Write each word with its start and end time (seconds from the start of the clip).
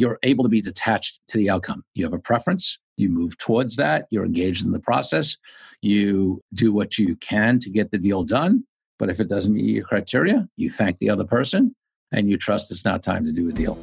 you're 0.00 0.18
able 0.22 0.42
to 0.42 0.48
be 0.48 0.62
detached 0.62 1.20
to 1.28 1.36
the 1.36 1.50
outcome. 1.50 1.82
You 1.92 2.04
have 2.04 2.14
a 2.14 2.18
preference, 2.18 2.78
you 2.96 3.10
move 3.10 3.36
towards 3.36 3.76
that, 3.76 4.06
you're 4.10 4.24
engaged 4.24 4.64
in 4.64 4.72
the 4.72 4.80
process, 4.80 5.36
you 5.82 6.40
do 6.54 6.72
what 6.72 6.96
you 6.96 7.16
can 7.16 7.58
to 7.58 7.68
get 7.68 7.90
the 7.90 7.98
deal 7.98 8.22
done. 8.22 8.64
But 8.98 9.10
if 9.10 9.20
it 9.20 9.28
doesn't 9.28 9.52
meet 9.52 9.66
your 9.66 9.84
criteria, 9.84 10.48
you 10.56 10.70
thank 10.70 10.98
the 11.00 11.10
other 11.10 11.24
person 11.24 11.76
and 12.12 12.30
you 12.30 12.38
trust 12.38 12.70
it's 12.70 12.82
not 12.82 13.02
time 13.02 13.26
to 13.26 13.32
do 13.32 13.50
a 13.50 13.52
deal. 13.52 13.78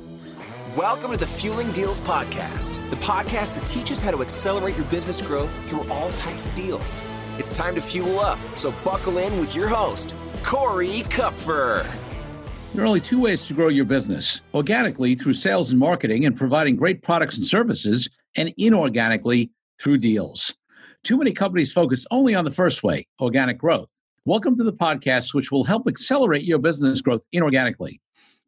Welcome 0.76 1.12
to 1.12 1.18
the 1.18 1.28
Fueling 1.28 1.72
Deals 1.72 2.02
Podcast, 2.02 2.90
the 2.90 2.96
podcast 2.96 3.54
that 3.54 3.68
teaches 3.68 4.02
how 4.02 4.10
to 4.10 4.24
accelerate 4.24 4.76
your 4.76 4.86
business 4.86 5.22
growth 5.22 5.56
through 5.70 5.88
all 5.88 6.10
types 6.14 6.50
of 6.50 6.56
deals. 6.56 7.04
It's 7.38 7.52
time 7.52 7.76
to 7.76 7.82
fuel 7.82 8.20
up, 8.20 8.40
so 8.56 8.74
buckle 8.84 9.20
in 9.20 9.40
with 9.40 9.54
your 9.54 9.68
host, 9.68 10.16
Corey 10.44 11.04
Kupfer. 11.04 11.88
There 12.78 12.84
are 12.84 12.88
only 12.88 13.02
two 13.02 13.20
ways 13.20 13.42
to 13.48 13.56
grow 13.56 13.70
your 13.70 13.86
business 13.86 14.42
organically 14.54 15.16
through 15.16 15.34
sales 15.34 15.72
and 15.72 15.80
marketing 15.80 16.28
and 16.28 16.38
providing 16.38 16.76
great 16.76 17.02
products 17.02 17.36
and 17.36 17.44
services, 17.44 18.08
and 18.36 18.54
inorganically 18.60 19.50
through 19.82 19.98
deals. 19.98 20.54
Too 21.04 21.18
many 21.18 21.32
companies 21.32 21.74
focus 21.74 22.06
only 22.12 22.36
on 22.36 22.46
the 22.46 22.52
first 22.52 22.84
way, 22.84 23.08
organic 23.20 23.58
growth. 23.58 23.88
Welcome 24.26 24.56
to 24.58 24.64
the 24.64 24.74
podcast, 24.74 25.34
which 25.34 25.52
will 25.52 25.64
help 25.64 25.88
accelerate 25.88 26.44
your 26.44 26.60
business 26.60 27.02
growth 27.02 27.24
inorganically. 27.34 28.00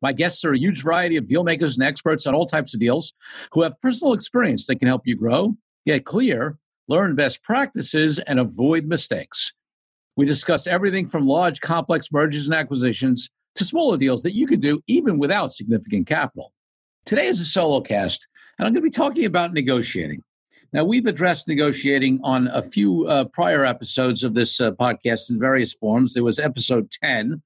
My 0.03 0.13
guests 0.13 0.45
are 0.45 0.53
a 0.53 0.59
huge 0.59 0.83
variety 0.83 1.17
of 1.17 1.25
deal 1.25 1.43
makers 1.43 1.75
and 1.75 1.83
experts 1.83 2.27
on 2.27 2.35
all 2.35 2.45
types 2.45 2.75
of 2.75 2.79
deals 2.79 3.13
who 3.51 3.63
have 3.63 3.81
personal 3.81 4.13
experience 4.13 4.67
that 4.67 4.75
can 4.75 4.87
help 4.87 5.07
you 5.07 5.15
grow, 5.15 5.55
get 5.87 6.05
clear, 6.05 6.59
learn 6.87 7.15
best 7.15 7.41
practices, 7.41 8.19
and 8.19 8.39
avoid 8.39 8.85
mistakes. 8.85 9.53
We 10.15 10.27
discuss 10.27 10.67
everything 10.67 11.07
from 11.07 11.25
large, 11.25 11.61
complex 11.61 12.11
mergers 12.11 12.45
and 12.45 12.53
acquisitions 12.53 13.31
to 13.55 13.63
smaller 13.63 13.97
deals 13.97 14.23
that 14.23 14.35
you 14.35 14.47
could 14.47 14.61
do 14.61 14.81
even 14.87 15.17
without 15.17 15.53
significant 15.53 16.07
capital. 16.07 16.53
Today 17.05 17.27
is 17.27 17.39
a 17.39 17.45
solo 17.45 17.81
cast, 17.81 18.27
and 18.57 18.67
I'm 18.67 18.73
going 18.73 18.83
to 18.83 18.89
be 18.89 18.93
talking 18.93 19.25
about 19.25 19.53
negotiating. 19.53 20.23
Now, 20.71 20.83
we've 20.83 21.07
addressed 21.07 21.47
negotiating 21.47 22.19
on 22.23 22.47
a 22.49 22.61
few 22.61 23.07
uh, 23.07 23.25
prior 23.25 23.65
episodes 23.65 24.23
of 24.23 24.35
this 24.35 24.61
uh, 24.61 24.71
podcast 24.71 25.31
in 25.31 25.39
various 25.39 25.73
forms. 25.73 26.13
There 26.13 26.23
was 26.23 26.37
episode 26.37 26.91
10, 27.03 27.41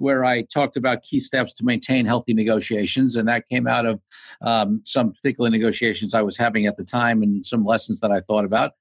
where 0.00 0.24
I 0.24 0.42
talked 0.42 0.76
about 0.76 1.02
key 1.02 1.20
steps 1.20 1.54
to 1.54 1.64
maintain 1.64 2.06
healthy 2.06 2.34
negotiations, 2.34 3.16
and 3.16 3.28
that 3.28 3.48
came 3.48 3.66
out 3.66 3.86
of 3.86 4.00
um, 4.42 4.80
some 4.84 5.12
particular 5.12 5.50
negotiations 5.50 6.14
I 6.14 6.22
was 6.22 6.36
having 6.36 6.66
at 6.66 6.76
the 6.76 6.84
time 6.84 7.22
and 7.22 7.44
some 7.44 7.64
lessons 7.64 8.00
that 8.00 8.10
I 8.10 8.20
thought 8.20 8.44
about. 8.44 8.72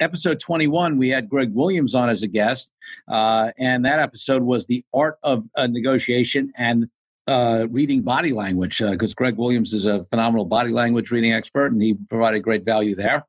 Episode 0.00 0.40
21, 0.40 0.96
we 0.96 1.10
had 1.10 1.28
Greg 1.28 1.52
Williams 1.52 1.94
on 1.94 2.08
as 2.08 2.22
a 2.22 2.28
guest, 2.28 2.72
uh, 3.08 3.50
and 3.58 3.84
that 3.84 3.98
episode 3.98 4.42
was 4.42 4.66
the 4.66 4.84
art 4.94 5.18
of 5.22 5.46
negotiation 5.56 6.52
and 6.56 6.88
uh, 7.26 7.66
reading 7.70 8.02
body 8.02 8.32
language, 8.32 8.78
because 8.78 9.12
uh, 9.12 9.14
Greg 9.16 9.36
Williams 9.36 9.74
is 9.74 9.86
a 9.86 10.02
phenomenal 10.04 10.44
body 10.44 10.72
language 10.72 11.10
reading 11.10 11.32
expert, 11.32 11.72
and 11.72 11.82
he 11.82 11.94
provided 12.08 12.40
great 12.40 12.64
value 12.64 12.94
there. 12.94 13.24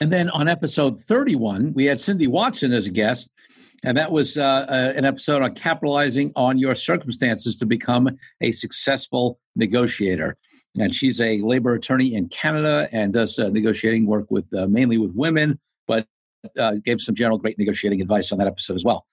And 0.00 0.12
then 0.12 0.30
on 0.30 0.48
episode 0.48 1.00
31, 1.00 1.72
we 1.74 1.84
had 1.84 2.00
Cindy 2.00 2.26
Watson 2.26 2.72
as 2.72 2.86
a 2.86 2.90
guest, 2.90 3.28
and 3.84 3.96
that 3.98 4.10
was 4.10 4.36
uh, 4.36 4.66
uh, 4.68 4.92
an 4.96 5.04
episode 5.04 5.42
on 5.42 5.54
capitalizing 5.54 6.32
on 6.36 6.58
your 6.58 6.74
circumstances 6.74 7.56
to 7.58 7.66
become 7.66 8.08
a 8.40 8.50
successful 8.50 9.38
negotiator. 9.54 10.36
And 10.78 10.92
she's 10.94 11.20
a 11.20 11.40
labor 11.42 11.74
attorney 11.74 12.14
in 12.14 12.28
Canada 12.28 12.88
and 12.90 13.12
does 13.12 13.38
uh, 13.38 13.48
negotiating 13.50 14.06
work 14.06 14.30
with 14.30 14.46
uh, 14.56 14.66
mainly 14.66 14.98
with 14.98 15.12
women, 15.14 15.60
but 15.86 16.06
uh, 16.58 16.74
gave 16.84 17.00
some 17.00 17.14
general 17.14 17.38
great 17.38 17.58
negotiating 17.58 18.00
advice 18.00 18.32
on 18.32 18.38
that 18.38 18.48
episode 18.48 18.74
as 18.74 18.84
well. 18.84 19.06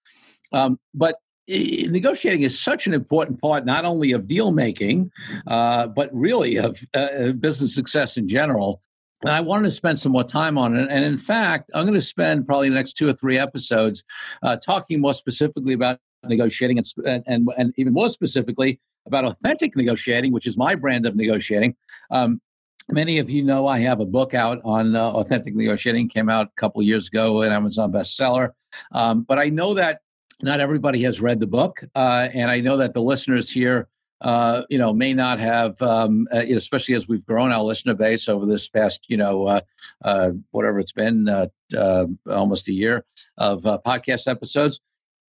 Um, 0.53 0.79
but 0.93 1.17
negotiating 1.47 2.43
is 2.43 2.59
such 2.59 2.87
an 2.87 2.93
important 2.93 3.41
part 3.41 3.65
not 3.65 3.83
only 3.83 4.13
of 4.13 4.25
deal 4.25 4.51
making 4.51 5.11
uh, 5.47 5.87
but 5.87 6.09
really 6.13 6.55
of 6.55 6.79
uh, 6.93 7.31
business 7.33 7.75
success 7.75 8.15
in 8.15 8.27
general 8.27 8.81
and 9.23 9.31
I 9.31 9.41
wanted 9.41 9.65
to 9.65 9.71
spend 9.71 9.99
some 9.99 10.11
more 10.11 10.23
time 10.23 10.57
on 10.57 10.75
it. 10.75 10.87
And 10.89 11.05
in 11.05 11.17
fact, 11.17 11.71
I'm 11.73 11.85
going 11.85 11.93
to 11.93 12.01
spend 12.01 12.45
probably 12.45 12.69
the 12.69 12.75
next 12.75 12.93
two 12.93 13.07
or 13.07 13.13
three 13.13 13.37
episodes 13.37 14.03
uh, 14.41 14.57
talking 14.57 14.99
more 14.99 15.13
specifically 15.13 15.73
about 15.73 15.99
negotiating 16.23 16.79
and, 16.79 17.23
and, 17.27 17.49
and 17.57 17.73
even 17.77 17.93
more 17.93 18.09
specifically 18.09 18.79
about 19.05 19.25
authentic 19.25 19.75
negotiating, 19.75 20.31
which 20.31 20.47
is 20.47 20.57
my 20.57 20.75
brand 20.75 21.05
of 21.05 21.15
negotiating. 21.15 21.75
Um, 22.09 22.41
many 22.89 23.19
of 23.19 23.29
you 23.29 23.43
know 23.43 23.67
I 23.67 23.79
have 23.79 23.99
a 23.99 24.05
book 24.05 24.33
out 24.33 24.59
on 24.63 24.95
uh, 24.95 25.01
authentic 25.11 25.55
negotiating, 25.55 26.09
came 26.09 26.29
out 26.29 26.47
a 26.47 26.59
couple 26.59 26.81
years 26.81 27.07
ago, 27.07 27.41
an 27.41 27.51
Amazon 27.51 27.91
bestseller. 27.91 28.51
Um, 28.91 29.23
but 29.23 29.39
I 29.39 29.49
know 29.49 29.73
that 29.75 30.01
not 30.41 30.59
everybody 30.59 31.03
has 31.03 31.21
read 31.21 31.39
the 31.39 31.47
book. 31.47 31.83
Uh, 31.95 32.29
and 32.33 32.49
I 32.49 32.59
know 32.61 32.77
that 32.77 32.93
the 32.93 33.01
listeners 33.01 33.49
here 33.49 33.87
uh, 34.21 34.63
you 34.69 34.77
know, 34.77 34.93
may 34.93 35.13
not 35.13 35.39
have, 35.39 35.81
um, 35.81 36.27
uh, 36.33 36.37
especially 36.37 36.93
as 36.93 37.07
we've 37.07 37.25
grown 37.25 37.51
our 37.51 37.63
listener 37.63 37.95
base 37.95 38.29
over 38.29 38.45
this 38.45 38.67
past, 38.67 39.05
you 39.07 39.17
know, 39.17 39.47
uh, 39.47 39.61
uh 40.03 40.31
whatever 40.51 40.79
it's 40.79 40.91
been, 40.91 41.27
uh, 41.27 41.47
uh, 41.75 42.05
almost 42.29 42.67
a 42.67 42.73
year 42.73 43.03
of 43.37 43.63
podcast 43.63 44.27
episodes. 44.27 44.79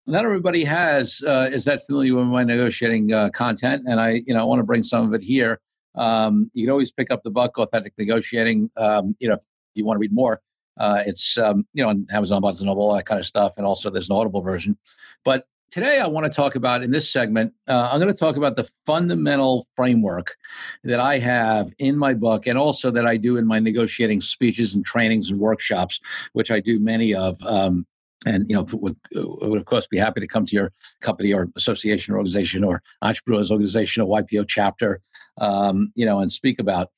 Not 0.05 0.25
everybody 0.25 0.63
has 0.65 1.23
is 1.25 1.65
that 1.65 1.85
familiar 1.85 2.15
with 2.15 2.27
my 2.27 2.43
negotiating 2.43 3.09
content, 3.31 3.83
and 3.87 3.99
I, 3.99 4.21
you 4.27 4.33
know, 4.33 4.41
I 4.41 4.43
want 4.43 4.59
to 4.59 4.65
bring 4.65 4.83
some 4.83 5.07
of 5.07 5.13
it 5.13 5.23
here. 5.23 5.59
Um, 5.95 6.51
you 6.53 6.65
can 6.65 6.71
always 6.71 6.91
pick 6.91 7.09
up 7.09 7.23
the 7.23 7.31
book, 7.31 7.57
Authentic 7.57 7.93
Negotiating. 7.97 8.69
Um, 8.75 9.15
you 9.19 9.29
know, 9.29 9.35
if 9.35 9.41
you 9.75 9.85
want 9.85 9.95
to 9.95 9.99
read 9.99 10.11
more, 10.11 10.41
it's 10.77 11.37
um, 11.37 11.65
you 11.73 11.83
know 11.83 11.89
on 11.89 12.05
Amazon, 12.11 12.41
Barnes 12.41 12.59
and 12.59 12.69
all 12.69 12.93
that 12.93 13.05
kind 13.05 13.19
of 13.19 13.25
stuff, 13.25 13.53
and 13.57 13.65
also 13.65 13.89
there's 13.89 14.09
an 14.09 14.15
Audible 14.15 14.41
version. 14.41 14.77
But 15.23 15.47
Today, 15.73 15.99
I 15.99 16.05
want 16.05 16.23
to 16.23 16.29
talk 16.29 16.53
about 16.53 16.83
in 16.83 16.91
this 16.91 17.11
segment, 17.11 17.51
uh, 17.67 17.89
I'm 17.91 17.99
going 17.99 18.13
to 18.13 18.19
talk 18.19 18.37
about 18.37 18.55
the 18.55 18.69
fundamental 18.85 19.65
framework 19.75 20.35
that 20.83 20.99
I 20.99 21.17
have 21.17 21.73
in 21.79 21.97
my 21.97 22.13
book 22.13 22.45
and 22.45 22.59
also 22.59 22.91
that 22.91 23.07
I 23.07 23.17
do 23.17 23.37
in 23.37 23.47
my 23.47 23.57
negotiating 23.57 24.21
speeches 24.21 24.75
and 24.75 24.85
trainings 24.85 25.31
and 25.31 25.39
workshops, 25.39 25.99
which 26.33 26.51
I 26.51 26.59
do 26.59 26.79
many 26.79 27.15
of. 27.15 27.41
Um, 27.41 27.87
and 28.23 28.47
you 28.47 28.55
know 28.55 28.67
would, 28.71 28.95
would 29.15 29.59
of 29.59 29.65
course 29.65 29.87
be 29.87 29.97
happy 29.97 30.21
to 30.21 30.27
come 30.27 30.45
to 30.45 30.55
your 30.55 30.71
company 31.01 31.33
or 31.33 31.49
association 31.55 32.13
or 32.13 32.17
organization 32.17 32.63
or 32.63 32.83
entrepreneurs 33.01 33.49
organization 33.49 34.03
or 34.03 34.21
YPO 34.21 34.45
chapter, 34.47 35.01
um, 35.41 35.91
you 35.95 36.05
know, 36.05 36.19
and 36.19 36.31
speak 36.31 36.61
about. 36.61 36.91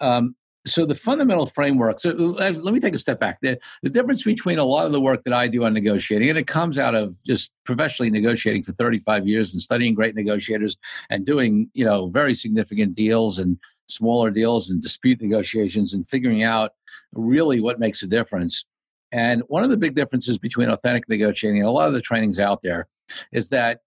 Um, 0.00 0.34
so 0.66 0.86
the 0.86 0.94
fundamental 0.94 1.46
framework 1.46 2.00
so 2.00 2.10
let 2.10 2.72
me 2.72 2.80
take 2.80 2.94
a 2.94 2.98
step 2.98 3.20
back. 3.20 3.38
The, 3.42 3.58
the 3.82 3.90
difference 3.90 4.22
between 4.22 4.58
a 4.58 4.64
lot 4.64 4.86
of 4.86 4.92
the 4.92 5.00
work 5.00 5.24
that 5.24 5.34
i 5.34 5.46
do 5.46 5.64
on 5.64 5.74
negotiating 5.74 6.30
and 6.30 6.38
it 6.38 6.46
comes 6.46 6.78
out 6.78 6.94
of 6.94 7.22
just 7.24 7.52
professionally 7.64 8.10
negotiating 8.10 8.62
for 8.62 8.72
35 8.72 9.26
years 9.26 9.52
and 9.52 9.60
studying 9.60 9.94
great 9.94 10.14
negotiators 10.14 10.76
and 11.10 11.26
doing 11.26 11.70
you 11.74 11.84
know 11.84 12.08
very 12.08 12.34
significant 12.34 12.94
deals 12.94 13.38
and 13.38 13.58
smaller 13.88 14.30
deals 14.30 14.70
and 14.70 14.80
dispute 14.80 15.20
negotiations 15.20 15.92
and 15.92 16.08
figuring 16.08 16.42
out 16.42 16.72
really 17.12 17.60
what 17.60 17.78
makes 17.78 18.02
a 18.02 18.06
difference. 18.06 18.64
And 19.12 19.42
one 19.46 19.62
of 19.62 19.70
the 19.70 19.76
big 19.76 19.94
differences 19.94 20.38
between 20.38 20.68
authentic 20.68 21.08
negotiating 21.08 21.60
and 21.60 21.68
a 21.68 21.72
lot 21.72 21.88
of 21.88 21.94
the 21.94 22.00
trainings 22.00 22.38
out 22.38 22.62
there 22.62 22.88
is 23.32 23.48
that 23.50 23.80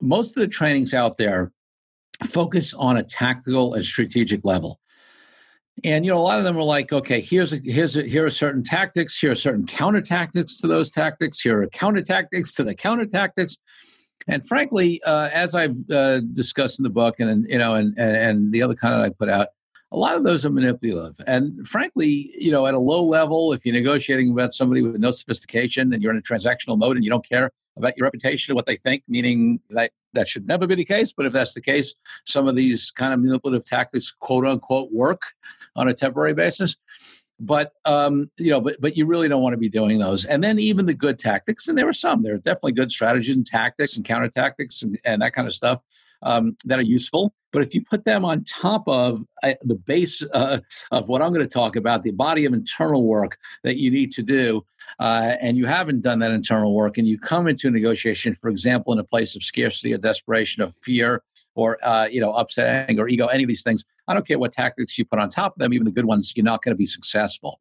most 0.00 0.36
of 0.36 0.40
the 0.40 0.48
trainings 0.48 0.92
out 0.92 1.16
there 1.16 1.52
focus 2.24 2.74
on 2.74 2.96
a 2.96 3.02
tactical 3.02 3.74
and 3.74 3.84
strategic 3.84 4.44
level 4.44 4.78
and 5.84 6.04
you 6.04 6.12
know, 6.12 6.18
a 6.18 6.20
lot 6.20 6.38
of 6.38 6.44
them 6.44 6.56
were 6.56 6.62
like, 6.62 6.92
okay, 6.92 7.20
here's 7.20 7.52
a, 7.52 7.60
here's 7.64 7.96
a, 7.96 8.02
here 8.02 8.26
are 8.26 8.30
certain 8.30 8.62
tactics, 8.62 9.18
here 9.18 9.32
are 9.32 9.36
certain 9.36 9.66
counter 9.66 10.00
tactics 10.00 10.58
to 10.60 10.66
those 10.66 10.90
tactics, 10.90 11.40
here 11.40 11.62
are 11.62 11.66
counter 11.68 12.02
tactics 12.02 12.54
to 12.54 12.64
the 12.64 12.74
counter 12.74 13.06
tactics. 13.06 13.58
And 14.28 14.46
frankly, 14.46 15.02
uh, 15.04 15.30
as 15.32 15.54
I've 15.54 15.76
uh, 15.90 16.20
discussed 16.32 16.78
in 16.78 16.84
the 16.84 16.90
book, 16.90 17.18
and 17.18 17.46
you 17.48 17.58
know, 17.58 17.74
and, 17.74 17.98
and 17.98 18.16
and 18.16 18.52
the 18.52 18.62
other 18.62 18.74
content 18.74 19.02
I 19.02 19.10
put 19.10 19.28
out, 19.28 19.48
a 19.90 19.96
lot 19.96 20.16
of 20.16 20.24
those 20.24 20.46
are 20.46 20.50
manipulative. 20.50 21.16
And 21.26 21.66
frankly, 21.66 22.32
you 22.36 22.50
know, 22.50 22.66
at 22.66 22.74
a 22.74 22.78
low 22.78 23.04
level, 23.04 23.52
if 23.52 23.66
you're 23.66 23.74
negotiating 23.74 24.30
about 24.30 24.54
somebody 24.54 24.82
with 24.82 24.96
no 24.96 25.10
sophistication 25.10 25.92
and 25.92 26.02
you're 26.02 26.12
in 26.12 26.18
a 26.18 26.22
transactional 26.22 26.78
mode 26.78 26.96
and 26.96 27.04
you 27.04 27.10
don't 27.10 27.28
care 27.28 27.50
about 27.76 27.96
your 27.96 28.04
reputation 28.04 28.52
or 28.52 28.54
what 28.54 28.66
they 28.66 28.76
think, 28.76 29.02
meaning 29.08 29.60
that 29.70 29.90
that 30.14 30.28
should 30.28 30.46
never 30.46 30.66
be 30.66 30.74
the 30.74 30.84
case. 30.84 31.12
But 31.12 31.26
if 31.26 31.32
that's 31.32 31.54
the 31.54 31.60
case, 31.60 31.94
some 32.26 32.46
of 32.46 32.54
these 32.54 32.90
kind 32.90 33.12
of 33.12 33.20
manipulative 33.20 33.64
tactics, 33.64 34.12
quote 34.12 34.46
unquote, 34.46 34.90
work 34.92 35.22
on 35.76 35.88
a 35.88 35.94
temporary 35.94 36.34
basis. 36.34 36.76
But 37.40 37.72
um, 37.84 38.30
you 38.38 38.50
know, 38.50 38.60
but 38.60 38.80
but 38.80 38.96
you 38.96 39.04
really 39.06 39.28
don't 39.28 39.42
want 39.42 39.54
to 39.54 39.58
be 39.58 39.68
doing 39.68 39.98
those. 39.98 40.24
And 40.24 40.44
then 40.44 40.58
even 40.58 40.86
the 40.86 40.94
good 40.94 41.18
tactics, 41.18 41.66
and 41.66 41.76
there 41.76 41.86
were 41.86 41.92
some. 41.92 42.22
There 42.22 42.34
are 42.34 42.38
definitely 42.38 42.72
good 42.72 42.92
strategies 42.92 43.34
and 43.34 43.46
tactics 43.46 43.96
and 43.96 44.04
counter 44.04 44.28
tactics 44.28 44.82
and, 44.82 44.98
and 45.04 45.22
that 45.22 45.32
kind 45.32 45.48
of 45.48 45.54
stuff 45.54 45.80
um, 46.22 46.56
that 46.64 46.78
are 46.78 46.82
useful. 46.82 47.34
But 47.52 47.62
if 47.62 47.74
you 47.74 47.84
put 47.84 48.04
them 48.04 48.24
on 48.24 48.44
top 48.44 48.84
of 48.86 49.24
uh, 49.42 49.54
the 49.62 49.74
base 49.74 50.22
uh, 50.32 50.60
of 50.90 51.08
what 51.08 51.20
I'm 51.20 51.32
going 51.32 51.46
to 51.46 51.52
talk 51.52 51.76
about, 51.76 52.02
the 52.02 52.12
body 52.12 52.46
of 52.46 52.54
internal 52.54 53.04
work 53.04 53.36
that 53.62 53.76
you 53.76 53.90
need 53.90 54.10
to 54.12 54.22
do, 54.22 54.64
uh, 54.98 55.36
and 55.40 55.56
you 55.56 55.66
haven't 55.66 56.00
done 56.00 56.18
that 56.20 56.30
internal 56.30 56.74
work, 56.74 56.96
and 56.96 57.06
you 57.06 57.18
come 57.18 57.48
into 57.48 57.68
a 57.68 57.70
negotiation, 57.70 58.34
for 58.34 58.48
example, 58.48 58.92
in 58.92 58.98
a 58.98 59.04
place 59.04 59.36
of 59.36 59.42
scarcity 59.42 59.92
or 59.92 59.98
desperation, 59.98 60.62
of 60.62 60.74
fear, 60.76 61.22
or 61.54 61.78
uh, 61.84 62.06
you 62.06 62.20
know, 62.20 62.32
upsetting 62.34 62.98
or 62.98 63.08
ego, 63.08 63.26
any 63.26 63.44
of 63.44 63.48
these 63.48 63.62
things, 63.62 63.84
I 64.08 64.14
don't 64.14 64.26
care 64.26 64.38
what 64.38 64.52
tactics 64.52 64.98
you 64.98 65.04
put 65.04 65.18
on 65.18 65.28
top 65.28 65.54
of 65.54 65.58
them, 65.58 65.72
even 65.72 65.84
the 65.84 65.92
good 65.92 66.06
ones, 66.06 66.32
you're 66.36 66.44
not 66.44 66.62
going 66.62 66.74
to 66.74 66.78
be 66.78 66.86
successful. 66.86 67.60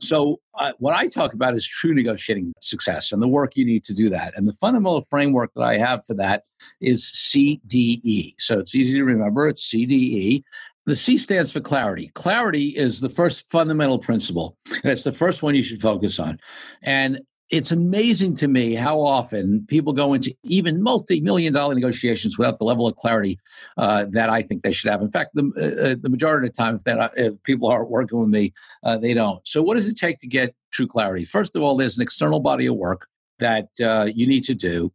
So, 0.00 0.40
uh, 0.58 0.72
what 0.78 0.94
I 0.94 1.06
talk 1.06 1.34
about 1.34 1.54
is 1.54 1.66
true 1.66 1.94
negotiating 1.94 2.52
success 2.60 3.12
and 3.12 3.22
the 3.22 3.28
work 3.28 3.56
you 3.56 3.64
need 3.64 3.84
to 3.84 3.94
do 3.94 4.10
that. 4.10 4.34
And 4.36 4.46
the 4.48 4.52
fundamental 4.54 5.02
framework 5.02 5.52
that 5.54 5.62
I 5.62 5.78
have 5.78 6.04
for 6.04 6.14
that 6.14 6.44
is 6.80 7.04
CDE. 7.04 8.34
So, 8.38 8.58
it's 8.58 8.74
easy 8.74 8.94
to 8.94 9.04
remember 9.04 9.48
it's 9.48 9.72
CDE. 9.72 10.42
the 10.86 10.96
C 10.96 11.16
stands 11.16 11.52
for 11.52 11.60
clarity. 11.60 12.10
Clarity 12.14 12.68
is 12.68 13.00
the 13.00 13.08
first 13.08 13.48
fundamental 13.50 13.98
principle, 13.98 14.56
and 14.68 14.92
it's 14.92 15.04
the 15.04 15.12
first 15.12 15.42
one 15.42 15.54
you 15.54 15.62
should 15.62 15.80
focus 15.80 16.18
on. 16.18 16.40
And 16.82 17.20
it's 17.50 17.72
amazing 17.72 18.34
to 18.36 18.48
me 18.48 18.74
how 18.74 19.00
often 19.00 19.66
people 19.68 19.92
go 19.92 20.14
into 20.14 20.34
even 20.44 20.82
multi-million 20.82 21.52
dollar 21.52 21.74
negotiations 21.74 22.38
without 22.38 22.58
the 22.58 22.64
level 22.64 22.86
of 22.86 22.96
clarity 22.96 23.38
uh, 23.76 24.06
that 24.10 24.30
I 24.30 24.42
think 24.42 24.62
they 24.62 24.72
should 24.72 24.90
have. 24.90 25.02
In 25.02 25.10
fact, 25.10 25.30
the, 25.34 25.52
uh, 25.56 25.88
uh 25.90 25.94
the 26.00 26.08
majority 26.08 26.46
of 26.46 26.54
the 26.54 26.56
time, 26.56 26.76
if, 26.76 26.84
that, 26.84 27.12
if 27.16 27.34
people 27.42 27.68
aren't 27.68 27.90
working 27.90 28.18
with 28.18 28.30
me, 28.30 28.52
uh, 28.82 28.96
they 28.96 29.14
don't. 29.14 29.46
So, 29.46 29.62
what 29.62 29.74
does 29.74 29.88
it 29.88 29.96
take 29.96 30.18
to 30.20 30.26
get 30.26 30.54
true 30.70 30.86
clarity? 30.86 31.24
First 31.24 31.54
of 31.54 31.62
all, 31.62 31.76
there's 31.76 31.96
an 31.96 32.02
external 32.02 32.40
body 32.40 32.66
of 32.66 32.76
work 32.76 33.06
that 33.38 33.68
uh, 33.82 34.08
you 34.14 34.26
need 34.26 34.44
to 34.44 34.54
do 34.54 34.92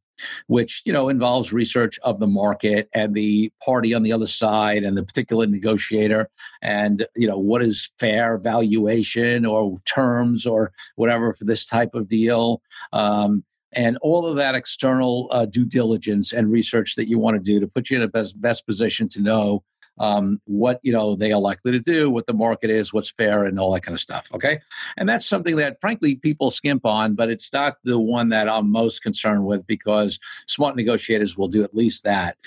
which 0.48 0.82
you 0.86 0.94
know 0.94 1.10
involves 1.10 1.54
research 1.54 2.00
of 2.04 2.20
the 2.20 2.28
market 2.28 2.90
and 2.94 3.14
the 3.14 3.52
party 3.64 3.94
on 3.94 4.04
the 4.04 4.14
other 4.14 4.28
side 4.28 4.84
and 4.84 4.98
the 4.98 5.04
particular 5.04 5.46
negotiator 5.46 6.30
and 6.62 7.06
you 7.16 7.28
know 7.28 7.40
what 7.40 7.62
is 7.62 7.92
fair 8.00 8.38
valuation 8.38 9.46
or 9.46 9.80
terms 9.86 10.46
or 10.46 10.72
whatever 10.96 11.34
for 11.34 11.46
this 11.46 11.66
type 11.66 11.94
of 11.94 12.08
deal. 12.08 12.62
Um, 12.94 13.44
and 13.74 13.98
all 14.02 14.26
of 14.26 14.36
that 14.38 14.56
external 14.56 15.28
uh, 15.32 15.46
due 15.46 15.66
diligence 15.66 16.34
and 16.34 16.52
research 16.52 16.96
that 16.96 17.08
you 17.08 17.20
want 17.20 17.36
to 17.36 17.42
do 17.44 17.60
to 17.60 17.68
put 17.68 17.90
you 17.90 17.98
in 17.98 18.02
the 18.02 18.08
best 18.08 18.40
best 18.42 18.66
position 18.66 19.08
to 19.10 19.22
know 19.22 19.64
um, 20.00 20.42
what 20.46 20.80
you 20.84 20.92
know 20.92 21.16
they 21.16 21.32
are 21.32 21.40
likely 21.40 21.72
to 21.72 21.80
do, 21.80 22.10
what 22.10 22.28
the 22.28 22.34
market 22.34 22.70
is, 22.70 22.94
what's 22.94 23.12
fair, 23.12 23.46
and 23.46 23.60
all 23.60 23.74
that 23.74 23.82
kind 23.82 23.96
of 23.96 24.02
stuff. 24.02 24.28
Okay, 24.34 24.60
and 24.98 25.08
that's 25.08 25.26
something 25.26 25.56
that 25.58 25.80
frankly 25.82 26.16
people 26.16 26.52
skimp 26.52 26.86
on, 26.86 27.16
but 27.16 27.30
it's 27.30 27.52
not 27.52 27.78
the 27.84 28.00
one 28.00 28.30
that 28.30 28.48
I'm 28.48 28.72
most 28.72 29.02
concerned 29.04 29.46
with 29.46 29.66
because 29.68 30.20
smart 30.48 30.76
negotiators 30.76 31.38
will 31.38 31.48
do 31.48 31.64
at 31.64 31.76
least 31.76 32.04
that. 32.04 32.38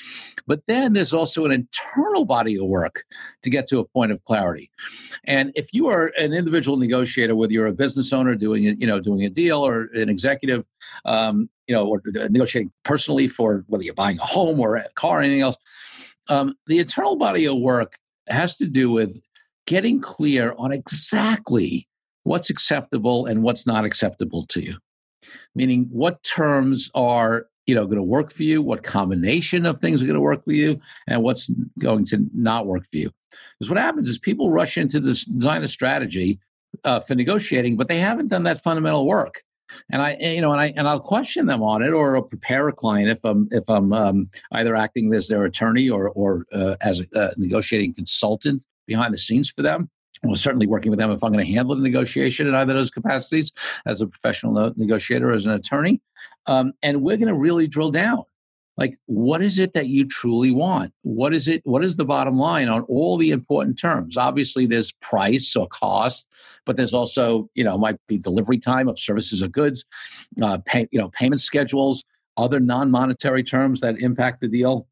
But 0.46 0.62
then 0.66 0.92
there's 0.92 1.12
also 1.12 1.44
an 1.44 1.52
internal 1.52 2.24
body 2.24 2.56
of 2.56 2.66
work 2.66 3.04
to 3.42 3.50
get 3.50 3.66
to 3.68 3.78
a 3.78 3.84
point 3.84 4.12
of 4.12 4.24
clarity. 4.24 4.70
And 5.24 5.52
if 5.54 5.72
you 5.72 5.88
are 5.88 6.12
an 6.18 6.32
individual 6.32 6.76
negotiator, 6.76 7.36
whether 7.36 7.52
you're 7.52 7.66
a 7.66 7.72
business 7.72 8.12
owner 8.12 8.34
doing 8.34 8.64
you 8.64 8.86
know 8.86 9.00
doing 9.00 9.24
a 9.24 9.30
deal 9.30 9.64
or 9.64 9.88
an 9.94 10.08
executive, 10.08 10.64
um, 11.04 11.48
you 11.66 11.74
know, 11.74 11.86
or 11.86 12.02
negotiating 12.28 12.72
personally 12.82 13.28
for 13.28 13.64
whether 13.68 13.84
you're 13.84 13.94
buying 13.94 14.18
a 14.18 14.26
home 14.26 14.58
or 14.58 14.76
a 14.76 14.88
car 14.94 15.18
or 15.18 15.22
anything 15.22 15.42
else 15.42 15.56
um, 16.28 16.54
the 16.66 16.78
internal 16.78 17.16
body 17.16 17.46
of 17.46 17.58
work 17.58 17.96
has 18.28 18.56
to 18.56 18.66
do 18.66 18.90
with 18.90 19.22
getting 19.66 20.00
clear 20.00 20.54
on 20.58 20.72
exactly 20.72 21.88
what's 22.24 22.50
acceptable 22.50 23.26
and 23.26 23.42
what's 23.42 23.66
not 23.66 23.84
acceptable 23.84 24.46
to 24.46 24.60
you. 24.60 24.76
Meaning, 25.54 25.88
what 25.90 26.22
terms 26.22 26.90
are 26.94 27.46
you 27.66 27.74
know 27.74 27.84
going 27.86 27.96
to 27.96 28.02
work 28.02 28.32
for 28.32 28.42
you, 28.42 28.60
what 28.60 28.82
combination 28.82 29.66
of 29.66 29.80
things 29.80 30.02
are 30.02 30.06
going 30.06 30.14
to 30.14 30.20
work 30.20 30.44
for 30.44 30.52
you, 30.52 30.80
and 31.06 31.22
what's 31.22 31.50
going 31.78 32.04
to 32.06 32.26
not 32.34 32.66
work 32.66 32.84
for 32.90 32.96
you. 32.96 33.10
Because 33.58 33.70
what 33.70 33.78
happens 33.78 34.08
is 34.08 34.18
people 34.18 34.50
rush 34.50 34.76
into 34.76 35.00
this 35.00 35.24
design 35.24 35.62
a 35.62 35.68
strategy 35.68 36.40
uh, 36.84 37.00
for 37.00 37.14
negotiating, 37.14 37.76
but 37.76 37.88
they 37.88 37.98
haven't 37.98 38.28
done 38.28 38.42
that 38.44 38.62
fundamental 38.62 39.06
work 39.06 39.42
and 39.90 40.02
I, 40.02 40.16
you 40.16 40.40
know, 40.40 40.52
and 40.52 40.60
I 40.60 40.72
and 40.76 40.88
I'll 40.88 41.00
question 41.00 41.46
them 41.46 41.62
on 41.62 41.82
it, 41.82 41.90
or 41.90 42.16
I'll 42.16 42.22
prepare 42.22 42.68
a 42.68 42.72
client 42.72 43.08
if 43.08 43.24
I'm 43.24 43.48
if 43.50 43.68
I'm 43.68 43.92
um, 43.92 44.30
either 44.52 44.76
acting 44.76 45.12
as 45.14 45.28
their 45.28 45.44
attorney 45.44 45.88
or 45.88 46.10
or 46.10 46.46
uh, 46.52 46.76
as 46.80 47.00
a, 47.00 47.06
a 47.14 47.30
negotiating 47.36 47.94
consultant 47.94 48.64
behind 48.86 49.14
the 49.14 49.18
scenes 49.18 49.50
for 49.50 49.62
them. 49.62 49.90
Well, 50.24 50.36
certainly 50.36 50.68
working 50.68 50.90
with 50.90 51.00
them 51.00 51.10
if 51.10 51.24
I'm 51.24 51.32
going 51.32 51.44
to 51.44 51.52
handle 51.52 51.74
the 51.74 51.82
negotiation 51.82 52.46
in 52.46 52.54
either 52.54 52.74
those 52.74 52.90
capacities 52.90 53.50
as 53.86 54.00
a 54.00 54.06
professional 54.06 54.72
negotiator, 54.76 55.32
as 55.32 55.46
an 55.46 55.52
attorney. 55.52 56.00
Um, 56.46 56.72
and 56.82 57.02
we're 57.02 57.16
going 57.16 57.28
to 57.28 57.34
really 57.34 57.66
drill 57.66 57.90
down 57.90 58.22
like 58.76 58.98
what 59.06 59.42
is 59.42 59.58
it 59.58 59.74
that 59.74 59.88
you 59.88 60.06
truly 60.06 60.50
want? 60.50 60.92
What 61.02 61.34
is 61.34 61.46
it 61.48 61.60
what 61.64 61.84
is 61.84 61.96
the 61.96 62.04
bottom 62.04 62.38
line 62.38 62.68
on 62.68 62.82
all 62.82 63.16
the 63.18 63.30
important 63.30 63.78
terms? 63.78 64.16
Obviously 64.16 64.66
there's 64.66 64.92
price 64.92 65.54
or 65.54 65.68
cost 65.68 66.26
but 66.64 66.76
there's 66.76 66.94
also 66.94 67.48
you 67.54 67.64
know 67.64 67.76
might 67.78 67.96
be 68.06 68.18
delivery 68.18 68.58
time 68.58 68.88
of 68.88 68.98
services 68.98 69.42
or 69.42 69.48
goods 69.48 69.84
uh, 70.42 70.58
pay, 70.64 70.88
you 70.90 70.98
know 70.98 71.08
payment 71.10 71.40
schedules 71.40 72.04
other 72.36 72.60
non-monetary 72.60 73.42
terms 73.42 73.80
that 73.80 73.98
impact 73.98 74.40
the 74.40 74.48
deal 74.48 74.86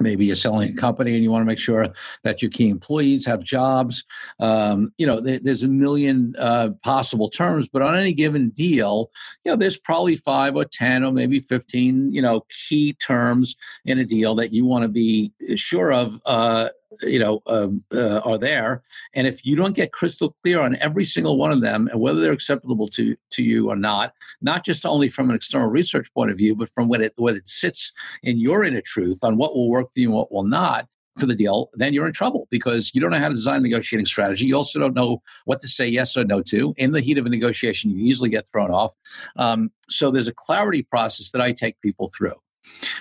maybe 0.00 0.26
you're 0.26 0.36
selling 0.36 0.70
a 0.70 0.74
company 0.74 1.14
and 1.14 1.22
you 1.22 1.30
want 1.30 1.42
to 1.42 1.46
make 1.46 1.58
sure 1.58 1.88
that 2.24 2.42
your 2.42 2.50
key 2.50 2.68
employees 2.68 3.24
have 3.26 3.42
jobs. 3.42 4.04
Um, 4.40 4.92
you 4.98 5.06
know 5.06 5.20
there's 5.20 5.62
a 5.62 5.68
million 5.68 6.34
uh, 6.38 6.70
possible 6.82 7.28
terms 7.28 7.68
but 7.68 7.82
on 7.82 7.94
any 7.94 8.12
given 8.12 8.50
deal 8.50 9.10
you 9.44 9.50
know 9.50 9.56
there's 9.56 9.78
probably 9.78 10.16
five 10.16 10.56
or 10.56 10.64
ten 10.64 11.04
or 11.04 11.12
maybe 11.12 11.40
15 11.40 12.12
you 12.12 12.22
know 12.22 12.44
key 12.68 12.94
terms 12.94 13.56
in 13.84 13.98
a 13.98 14.04
deal 14.04 14.34
that 14.34 14.52
you 14.52 14.64
want 14.64 14.82
to 14.82 14.88
be 14.88 15.32
sure 15.54 15.92
of 15.92 16.20
uh, 16.26 16.68
you 17.02 17.18
know 17.18 17.40
um, 17.46 17.82
uh, 17.94 18.18
are 18.18 18.38
there 18.38 18.82
and 19.14 19.26
if 19.26 19.44
you 19.44 19.56
don't 19.56 19.74
get 19.74 19.92
crystal 19.92 20.36
clear 20.42 20.60
on 20.60 20.76
every 20.76 21.04
single 21.04 21.36
one 21.36 21.52
of 21.52 21.60
them 21.60 21.88
and 21.88 22.00
whether 22.00 22.20
they're 22.20 22.32
acceptable 22.32 22.88
to 22.88 23.16
to 23.30 23.42
you 23.42 23.68
or 23.70 23.76
not 23.76 24.12
not 24.40 24.64
just 24.64 24.86
only 24.86 25.08
from 25.08 25.30
an 25.30 25.36
external 25.36 25.68
research 25.68 26.12
point 26.14 26.30
of 26.30 26.36
view 26.36 26.54
but 26.54 26.70
from 26.74 26.88
what 26.88 27.00
it 27.00 27.12
what 27.16 27.36
it 27.36 27.46
sits 27.48 27.92
in 28.22 28.38
your 28.38 28.64
inner 28.64 28.80
truth 28.80 29.18
on 29.22 29.36
what 29.36 29.54
will 29.54 29.68
work 29.68 29.88
for 29.94 30.00
you 30.00 30.08
and 30.08 30.14
what 30.14 30.32
will 30.32 30.44
not 30.44 30.86
for 31.18 31.26
the 31.26 31.34
deal, 31.34 31.70
then 31.74 31.92
you're 31.92 32.06
in 32.06 32.12
trouble 32.12 32.46
because 32.50 32.90
you 32.94 33.00
don't 33.00 33.10
know 33.10 33.18
how 33.18 33.28
to 33.28 33.34
design 33.34 33.60
a 33.60 33.62
negotiating 33.62 34.06
strategy. 34.06 34.46
You 34.46 34.56
also 34.56 34.78
don't 34.78 34.94
know 34.94 35.22
what 35.44 35.60
to 35.60 35.68
say 35.68 35.88
yes 35.88 36.16
or 36.16 36.24
no 36.24 36.42
to. 36.42 36.74
In 36.76 36.92
the 36.92 37.00
heat 37.00 37.18
of 37.18 37.26
a 37.26 37.30
negotiation, 37.30 37.90
you 37.90 38.04
easily 38.04 38.28
get 38.28 38.48
thrown 38.50 38.70
off. 38.70 38.92
Um, 39.36 39.70
so 39.88 40.10
there's 40.10 40.28
a 40.28 40.34
clarity 40.34 40.82
process 40.82 41.30
that 41.30 41.40
I 41.40 41.52
take 41.52 41.80
people 41.80 42.10
through. 42.16 42.34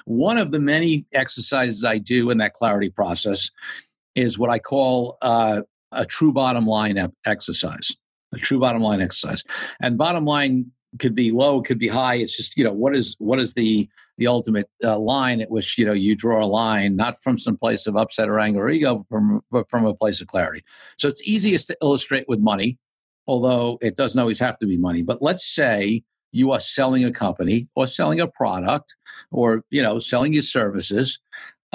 One 0.05 0.37
of 0.37 0.51
the 0.51 0.59
many 0.59 1.05
exercises 1.13 1.83
I 1.83 1.97
do 1.97 2.29
in 2.29 2.37
that 2.37 2.53
clarity 2.53 2.89
process 2.89 3.49
is 4.15 4.37
what 4.37 4.49
I 4.49 4.59
call 4.59 5.17
uh, 5.21 5.61
a 5.91 6.05
true 6.05 6.33
bottom 6.33 6.65
line 6.65 7.11
exercise. 7.25 7.95
A 8.33 8.37
true 8.37 8.59
bottom 8.59 8.81
line 8.81 9.01
exercise, 9.01 9.43
and 9.81 9.97
bottom 9.97 10.25
line 10.25 10.71
could 10.99 11.15
be 11.15 11.31
low, 11.31 11.61
could 11.61 11.79
be 11.79 11.87
high. 11.87 12.15
It's 12.15 12.35
just 12.35 12.57
you 12.57 12.63
know 12.63 12.73
what 12.73 12.95
is 12.95 13.15
what 13.19 13.39
is 13.39 13.53
the 13.53 13.87
the 14.17 14.27
ultimate 14.27 14.69
uh, 14.83 14.97
line 14.97 15.41
at 15.41 15.51
which 15.51 15.77
you 15.77 15.85
know 15.85 15.93
you 15.93 16.15
draw 16.15 16.43
a 16.43 16.47
line, 16.47 16.95
not 16.95 17.21
from 17.21 17.37
some 17.37 17.57
place 17.57 17.87
of 17.87 17.95
upset 17.95 18.29
or 18.29 18.39
anger 18.39 18.63
or 18.63 18.69
ego, 18.69 19.05
from 19.09 19.41
but 19.51 19.69
from 19.69 19.85
a 19.85 19.93
place 19.93 20.21
of 20.21 20.27
clarity. 20.27 20.63
So 20.97 21.07
it's 21.07 21.21
easiest 21.23 21.67
to 21.67 21.77
illustrate 21.81 22.25
with 22.27 22.39
money, 22.39 22.77
although 23.27 23.77
it 23.81 23.95
doesn't 23.95 24.19
always 24.19 24.39
have 24.39 24.57
to 24.59 24.65
be 24.65 24.77
money. 24.77 25.01
But 25.01 25.21
let's 25.21 25.45
say 25.45 26.03
you 26.31 26.51
are 26.51 26.59
selling 26.59 27.05
a 27.05 27.11
company 27.11 27.67
or 27.75 27.87
selling 27.87 28.19
a 28.19 28.27
product 28.27 28.95
or 29.31 29.63
you 29.69 29.81
know 29.81 29.99
selling 29.99 30.33
your 30.33 30.43
services 30.43 31.19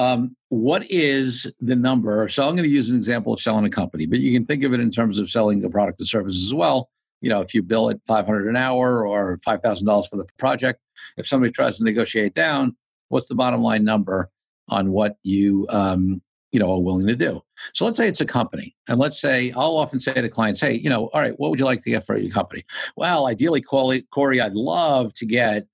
um, 0.01 0.35
what 0.49 0.85
is 0.91 1.51
the 1.61 1.77
number 1.77 2.29
so 2.29 2.43
i'm 2.49 2.57
going 2.57 2.69
to 2.69 2.75
use 2.75 2.91
an 2.91 2.97
example 2.97 3.33
of 3.35 3.41
selling 3.41 3.65
a 3.65 3.71
company 3.71 4.07
but 4.07 4.19
you 4.19 4.33
can 4.33 4.45
think 4.47 4.65
of 4.65 4.73
it 4.73 4.81
in 4.81 4.91
terms 4.91 5.19
of 5.19 5.31
selling 5.31 5.65
a 5.65 5.71
product 5.71 6.01
or 6.01 6.05
service 6.05 6.45
as 6.45 6.55
well. 6.55 6.91
You 7.21 7.29
know 7.29 7.41
if 7.43 7.55
you 7.55 7.63
bill 7.63 7.91
at 7.91 7.99
500 8.07 8.49
an 8.49 8.57
hour 8.57 9.07
or 9.07 9.37
$5000 9.39 10.09
for 10.09 10.17
the 10.17 10.25
project 10.39 10.81
if 11.17 11.27
somebody 11.27 11.53
tries 11.53 11.77
to 11.79 11.85
negotiate 11.85 12.35
down 12.35 12.77
what's 13.09 13.29
the 13.29 13.35
bottom 13.35 13.63
line 13.63 13.85
number 13.85 14.31
on 14.69 14.91
what 14.91 15.17
you 15.23 15.67
um, 15.69 16.23
you 16.53 16.59
know 16.59 16.73
are 16.73 16.81
willing 16.81 17.07
to 17.07 17.17
do? 17.17 17.43
So 17.75 17.85
let's 17.85 17.99
say 17.99 18.09
it's 18.09 18.23
a 18.23 18.27
company 18.27 18.75
and 18.89 18.99
let's 18.99 19.21
say 19.21 19.53
i'll 19.53 19.77
often 19.77 20.01
say 20.01 20.15
to 20.15 20.29
clients 20.29 20.61
hey 20.61 20.75
you 20.75 20.89
know 20.89 21.11
all 21.13 21.21
right 21.21 21.35
what 21.39 21.51
would 21.51 21.61
you 21.61 21.67
like 21.67 21.83
to 21.83 21.91
get 21.91 22.07
for 22.07 22.17
your 22.17 22.33
company? 22.33 22.65
Well 22.97 23.27
ideally 23.27 23.61
corey 23.61 24.41
i'd 24.41 24.55
love 24.55 25.13
to 25.15 25.27
get 25.27 25.67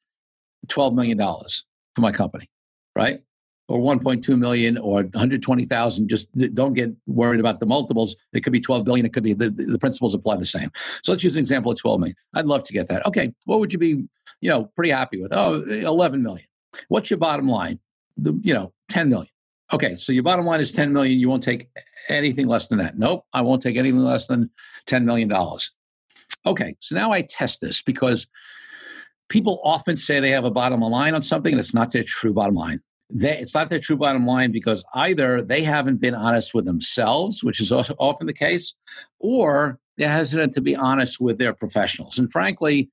$12 0.67 0.95
million 0.95 1.19
for 1.19 2.01
my 2.01 2.11
company 2.11 2.51
right 2.97 3.21
or 3.69 3.79
1.2 3.79 4.39
million 4.39 4.79
or 4.79 5.03
120,000 5.03 6.09
just 6.09 6.29
don't 6.55 6.75
get 6.75 6.91
worried 7.07 7.41
about 7.41 7.61
the 7.61 7.67
multiples 7.67 8.15
it 8.33 8.41
could 8.43 8.53
be 8.53 8.61
12 8.61 8.85
billion 8.85 9.05
it 9.05 9.13
could 9.13 9.25
be 9.25 9.33
the, 9.33 9.51
the 9.51 9.79
principles 9.79 10.15
apply 10.15 10.37
the 10.37 10.45
same 10.45 10.71
so 11.03 11.13
let's 11.13 11.25
use 11.25 11.37
an 11.37 11.41
example 11.41 11.73
of 11.73 11.79
12 11.79 12.01
million 12.01 12.17
i'd 12.35 12.47
love 12.47 12.63
to 12.63 12.73
get 12.73 12.89
that 12.89 13.05
okay 13.07 13.33
what 13.45 13.61
would 13.61 13.73
you 13.73 13.79
be 13.79 14.05
you 14.41 14.51
know 14.51 14.65
pretty 14.77 14.91
happy 14.91 15.21
with 15.21 15.33
oh 15.33 15.63
11 15.63 16.23
million 16.23 16.47
what's 16.89 17.11
your 17.11 17.19
bottom 17.19 17.49
line 17.49 17.79
the 18.17 18.39
you 18.43 18.55
know 18.55 18.73
10 18.89 19.09
million 19.09 19.29
Okay, 19.73 19.97
so 19.97 20.13
your 20.13 20.23
bottom 20.23 20.47
line 20.47 20.61
is 20.61 20.71
10 20.71 20.93
million. 20.93 21.19
You 21.19 21.29
won't 21.29 21.43
take 21.43 21.69
anything 22.09 22.47
less 22.47 22.69
than 22.69 22.79
that. 22.79 22.99
Nope, 22.99 23.25
I 23.33 23.41
won't 23.41 23.63
take 23.63 23.77
anything 23.77 23.99
less 23.99 24.29
than 24.29 24.51
$10 24.87 25.05
million. 25.05 25.33
Okay, 26.47 26.77
so 26.79 26.95
now 26.95 27.11
I 27.11 27.23
test 27.23 27.61
this 27.61 27.83
because 27.83 28.29
people 29.29 29.61
often 29.65 29.97
say 29.97 30.21
they 30.21 30.31
have 30.31 30.45
a 30.45 30.53
bottom 30.53 30.81
line 30.81 31.15
on 31.15 31.23
something 31.23 31.53
and 31.53 31.59
it's 31.59 31.75
not 31.75 31.93
their 31.93 32.05
true 32.05 32.33
bottom 32.33 32.55
line. 32.55 32.81
They, 33.09 33.39
it's 33.39 33.55
not 33.55 33.69
their 33.69 33.79
true 33.79 33.97
bottom 33.97 34.27
line 34.27 34.51
because 34.51 34.85
either 34.95 35.41
they 35.41 35.63
haven't 35.63 36.01
been 36.01 36.15
honest 36.15 36.55
with 36.55 36.65
themselves, 36.65 37.45
which 37.45 37.61
is 37.61 37.71
often 37.71 38.27
the 38.27 38.33
case, 38.33 38.75
or 39.21 39.79
they're 39.97 40.09
hesitant 40.09 40.55
to 40.55 40.61
be 40.61 40.75
honest 40.75 41.21
with 41.21 41.39
their 41.39 41.55
professionals. 41.55 42.19
And 42.19 42.31
frankly, 42.31 42.91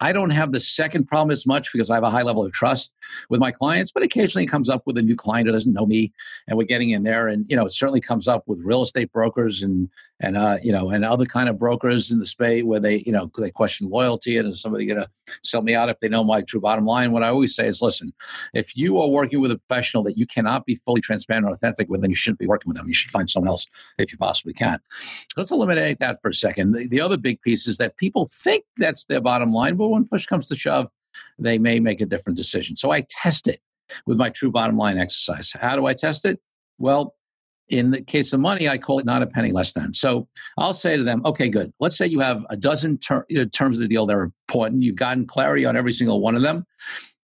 I 0.00 0.12
don't 0.12 0.30
have 0.30 0.52
the 0.52 0.60
second 0.60 1.06
problem 1.06 1.32
as 1.32 1.44
much 1.44 1.72
because 1.72 1.90
I 1.90 1.94
have 1.94 2.04
a 2.04 2.10
high 2.10 2.22
level 2.22 2.44
of 2.44 2.52
trust 2.52 2.94
with 3.30 3.40
my 3.40 3.50
clients, 3.50 3.90
but 3.90 4.04
occasionally 4.04 4.44
it 4.44 4.48
comes 4.48 4.70
up 4.70 4.82
with 4.86 4.96
a 4.96 5.02
new 5.02 5.16
client 5.16 5.48
who 5.48 5.52
doesn't 5.52 5.72
know 5.72 5.86
me 5.86 6.12
and 6.46 6.56
we're 6.56 6.64
getting 6.64 6.90
in 6.90 7.02
there. 7.02 7.26
And, 7.26 7.44
you 7.48 7.56
know, 7.56 7.66
it 7.66 7.72
certainly 7.72 8.00
comes 8.00 8.28
up 8.28 8.44
with 8.46 8.60
real 8.60 8.82
estate 8.82 9.12
brokers 9.12 9.62
and, 9.62 9.90
and, 10.20 10.36
uh, 10.36 10.58
you 10.62 10.72
know, 10.72 10.90
and 10.90 11.04
other 11.04 11.24
kind 11.24 11.48
of 11.48 11.58
brokers 11.58 12.10
in 12.10 12.18
the 12.18 12.26
space 12.26 12.64
where 12.64 12.80
they, 12.80 12.98
you 13.06 13.12
know, 13.12 13.30
they 13.38 13.50
question 13.50 13.88
loyalty 13.88 14.36
and 14.36 14.48
is 14.48 14.60
somebody 14.60 14.84
going 14.84 15.00
to 15.00 15.08
sell 15.44 15.62
me 15.62 15.74
out 15.74 15.88
if 15.88 16.00
they 16.00 16.08
know 16.08 16.24
my 16.24 16.42
true 16.42 16.60
bottom 16.60 16.84
line? 16.84 17.12
What 17.12 17.22
I 17.22 17.28
always 17.28 17.54
say 17.54 17.68
is, 17.68 17.80
listen, 17.80 18.12
if 18.52 18.76
you 18.76 19.00
are 19.00 19.08
working 19.08 19.40
with 19.40 19.52
a 19.52 19.58
professional 19.58 20.02
that 20.04 20.18
you 20.18 20.26
cannot 20.26 20.66
be 20.66 20.74
fully 20.74 21.00
transparent 21.00 21.46
and 21.46 21.54
authentic 21.54 21.88
with, 21.88 22.00
then 22.00 22.10
you 22.10 22.16
shouldn't 22.16 22.40
be 22.40 22.46
working 22.46 22.68
with 22.68 22.76
them. 22.76 22.88
You 22.88 22.94
should 22.94 23.10
find 23.10 23.30
someone 23.30 23.48
else 23.48 23.66
if 23.98 24.10
you 24.10 24.18
possibly 24.18 24.54
can. 24.54 24.80
Let's 25.36 25.52
eliminate 25.52 26.00
that 26.00 26.20
for 26.20 26.30
a 26.30 26.34
second. 26.34 26.72
The, 26.72 26.88
the 26.88 27.00
other 27.00 27.16
big 27.16 27.40
piece 27.42 27.68
is 27.68 27.78
that 27.78 27.96
people 27.96 28.28
think 28.32 28.64
that's 28.76 29.04
their 29.04 29.20
bottom 29.20 29.52
line, 29.52 29.76
but 29.76 29.88
when 29.88 30.04
push 30.04 30.26
comes 30.26 30.48
to 30.48 30.56
shove, 30.56 30.88
they 31.38 31.58
may 31.58 31.80
make 31.80 32.00
a 32.00 32.06
different 32.06 32.36
decision. 32.36 32.76
So 32.76 32.90
I 32.90 33.04
test 33.08 33.46
it 33.46 33.60
with 34.06 34.18
my 34.18 34.30
true 34.30 34.50
bottom 34.50 34.76
line 34.76 34.98
exercise. 34.98 35.52
How 35.52 35.76
do 35.76 35.86
I 35.86 35.94
test 35.94 36.24
it? 36.24 36.40
Well, 36.78 37.14
in 37.68 37.90
the 37.90 38.00
case 38.00 38.32
of 38.32 38.40
money, 38.40 38.68
I 38.68 38.78
call 38.78 38.98
it 38.98 39.06
not 39.06 39.22
a 39.22 39.26
penny 39.26 39.52
less 39.52 39.72
than. 39.72 39.94
So 39.94 40.28
I'll 40.56 40.74
say 40.74 40.96
to 40.96 41.04
them, 41.04 41.22
okay, 41.24 41.48
good. 41.48 41.72
Let's 41.80 41.96
say 41.96 42.06
you 42.06 42.20
have 42.20 42.44
a 42.50 42.56
dozen 42.56 42.98
ter- 42.98 43.26
uh, 43.36 43.44
terms 43.52 43.76
of 43.76 43.80
the 43.80 43.88
deal 43.88 44.06
that 44.06 44.16
are 44.16 44.22
important. 44.22 44.82
You've 44.82 44.96
gotten 44.96 45.26
clarity 45.26 45.64
on 45.64 45.76
every 45.76 45.92
single 45.92 46.20
one 46.20 46.34
of 46.34 46.42
them 46.42 46.64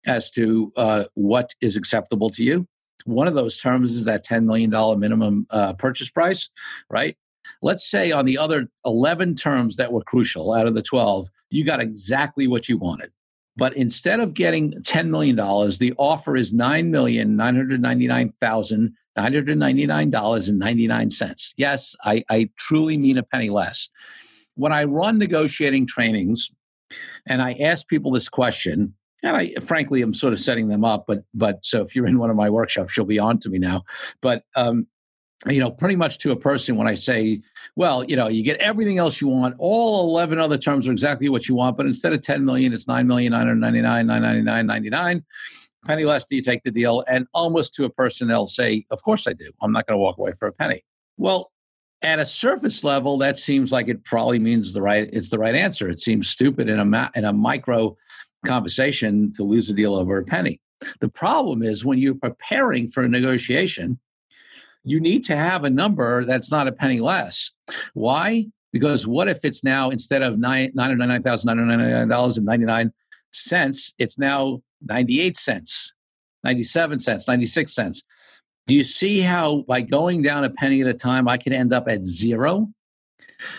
as 0.07 0.31
to 0.33 0.73
uh, 0.77 1.05
what 1.15 1.55
is 1.61 1.77
acceptable 1.77 2.31
to 2.31 2.43
you. 2.45 2.67
One 3.07 3.29
of 3.29 3.35
those 3.35 3.59
terms 3.59 3.95
is 3.95 4.05
that 4.05 4.25
$10 4.25 4.45
million 4.45 4.71
minimum 4.99 5.47
uh, 5.51 5.75
purchase 5.75 6.11
price, 6.11 6.49
right? 6.91 7.17
Let's 7.61 7.89
say 7.91 8.11
on 8.11 8.25
the 8.25 8.39
other 8.39 8.69
11 8.87 9.35
terms 9.37 9.77
that 9.77 9.93
were 9.93 10.03
crucial 10.03 10.55
out 10.55 10.67
of 10.67 10.75
the 10.75 10.83
12, 10.83 11.29
you 11.51 11.65
got 11.65 11.81
exactly 11.81 12.47
what 12.47 12.69
you 12.69 12.79
wanted. 12.79 13.11
But 13.57 13.77
instead 13.77 14.21
of 14.21 14.35
getting 14.35 14.73
$10 14.73 15.09
million, 15.09 15.37
the 15.37 15.95
offer 15.99 16.37
is 16.37 16.53
$9,999,999.99. 19.17 21.55
Yes, 21.57 21.95
I, 22.05 22.25
I 22.29 22.51
truly 22.57 22.97
mean 22.97 23.19
a 23.19 23.23
penny 23.23 23.51
less. 23.51 23.89
When 24.55 24.73
I 24.73 24.85
run 24.85 25.19
negotiating 25.19 25.87
trainings 25.87 26.51
and 27.27 27.43
I 27.43 27.53
ask 27.55 27.87
people 27.89 28.11
this 28.11 28.29
question, 28.29 28.95
and 29.23 29.37
I 29.37 29.55
frankly 29.63 30.03
am 30.03 30.13
sort 30.13 30.33
of 30.35 30.41
setting 30.41 30.69
them 30.69 30.85
up, 30.85 31.07
but 31.07 31.25
but 31.33 31.65
so 31.65 31.81
if 31.83 31.97
you're 31.97 32.07
in 32.07 32.19
one 32.19 32.29
of 32.29 32.37
my 32.37 32.51
workshops, 32.51 32.95
you'll 32.97 33.07
be 33.07 33.19
on 33.19 33.39
to 33.41 33.49
me 33.49 33.59
now. 33.59 33.85
But 34.21 34.45
um, 34.55 34.87
you 35.47 35.61
know, 35.61 35.71
pretty 35.71 35.97
much 35.97 36.19
to 36.19 36.33
a 36.33 36.37
person 36.37 36.77
when 36.77 36.87
I 36.87 36.95
say, 36.95 37.43
well, 37.77 38.05
you 38.05 38.17
know, 38.17 38.29
you 38.29 38.43
get 38.43 38.59
everything 38.61 38.99
else 38.99 39.21
you 39.21 39.29
want. 39.29 39.55
All 39.59 40.09
11 40.11 40.39
other 40.39 40.57
terms 40.57 40.89
are 40.89 40.93
exactly 40.93 41.29
what 41.29 41.49
you 41.49 41.55
want, 41.55 41.77
but 41.77 41.87
instead 41.87 42.13
of 42.13 42.23
10 42.23 42.45
million, 42.45 42.73
it's 42.73 42.87
9 42.87 43.07
million, 45.87 45.93
999, 45.93 45.93
999, 45.93 45.93
99. 45.93 45.93
Penny 45.95 46.05
less, 46.05 46.27
do 46.27 46.37
you 46.37 46.43
take 46.43 46.63
the 46.63 46.71
deal? 46.71 47.05
And 47.09 47.27
almost 47.35 47.75
to 47.75 47.85
a 47.85 47.91
person, 47.91 48.29
they'll 48.29 48.47
say, 48.47 48.87
of 48.91 49.03
course 49.03 49.27
I 49.27 49.33
do. 49.33 49.51
I'm 49.61 49.73
not 49.73 49.87
going 49.87 49.99
to 49.99 50.03
walk 50.03 50.19
away 50.19 50.33
for 50.39 50.49
a 50.49 50.53
penny. 50.53 50.85
Well, 51.17 51.53
at 52.03 52.19
a 52.19 52.27
surface 52.27 52.85
level, 52.85 53.19
that 53.19 53.39
seems 53.39 53.73
like 53.73 53.89
it 53.89 54.05
probably 54.05 54.39
means 54.39 54.73
the 54.73 54.83
right, 54.83 55.09
it's 55.13 55.31
the 55.31 55.39
right 55.39 55.55
answer. 55.55 55.89
It 55.89 56.01
seems 56.01 56.29
stupid 56.29 56.69
in 56.69 56.79
a, 56.79 56.85
ma- 56.85 57.11
in 57.15 57.25
a 57.25 57.33
micro 57.33 57.97
conversation 58.47 59.33
to 59.37 59.45
lose 59.45 59.71
a 59.71 59.75
deal 59.75 59.95
over 59.95 60.19
a 60.19 60.25
penny. 60.25 60.61
The 61.01 61.09
problem 61.09 61.63
is 61.63 61.85
when 61.85 61.99
you're 61.99 62.15
preparing 62.15 62.89
for 62.89 63.05
a 63.05 63.09
negotiation, 63.09 63.99
you 64.85 65.01
need 65.01 65.25
to 65.25 65.37
have 65.37 65.65
a 65.65 65.71
number 65.71 66.25
that's 66.25 66.51
not 66.51 66.69
a 66.69 66.73
penny 66.73 67.01
less. 67.01 67.51
Why? 67.95 68.47
Because 68.73 69.07
what 69.07 69.29
if 69.29 69.45
it's 69.45 69.65
now 69.65 69.91
instead 69.91 70.23
of 70.23 70.39
$999,999.99, 73.35 73.93
it's 73.99 74.19
now 74.19 74.63
98 74.83 75.37
cents, 75.37 75.93
97 76.45 76.99
cents, 76.99 77.29
96 77.29 77.75
cents. 77.75 78.03
Do 78.67 78.75
you 78.75 78.85
see 78.85 79.21
how 79.21 79.63
by 79.69 79.83
going 79.83 80.23
down 80.23 80.45
a 80.45 80.51
penny 80.51 80.81
at 80.81 80.87
a 80.87 80.95
time, 80.95 81.29
I 81.29 81.37
can 81.37 81.53
end 81.53 81.73
up 81.73 81.89
at 81.89 82.03
zero? 82.03 82.69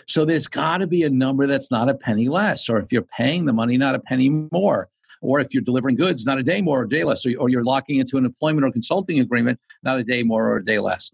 So 0.08 0.26
there's 0.26 0.48
got 0.48 0.80
to 0.80 0.88
be 0.88 1.04
a 1.04 1.10
number 1.10 1.46
that's 1.46 1.70
not 1.70 1.90
a 1.90 1.96
penny 1.96 2.28
less, 2.28 2.70
or 2.70 2.80
if 2.80 2.92
you're 2.92 3.04
paying 3.04 3.46
the 3.46 3.54
money, 3.54 3.78
not 3.78 3.94
a 3.94 4.00
penny 4.00 4.30
more 4.30 4.90
or 5.22 5.40
if 5.40 5.54
you're 5.54 5.64
delivering 5.64 5.96
goods, 5.96 6.26
not 6.26 6.38
a 6.38 6.44
day 6.44 6.62
more 6.62 6.82
or 6.82 6.86
day 6.86 7.04
less, 7.04 7.26
or, 7.26 7.50
you're 7.50 7.64
locking 7.64 7.98
into 7.98 8.18
an 8.18 8.26
employment 8.26 8.66
or 8.66 8.72
consulting 8.72 9.20
agreement, 9.20 9.60
not 9.84 9.98
a 9.98 10.04
day 10.04 10.24
more 10.24 10.52
or 10.52 10.58
a 10.58 10.64
day 10.64 10.80
less. 10.80 11.12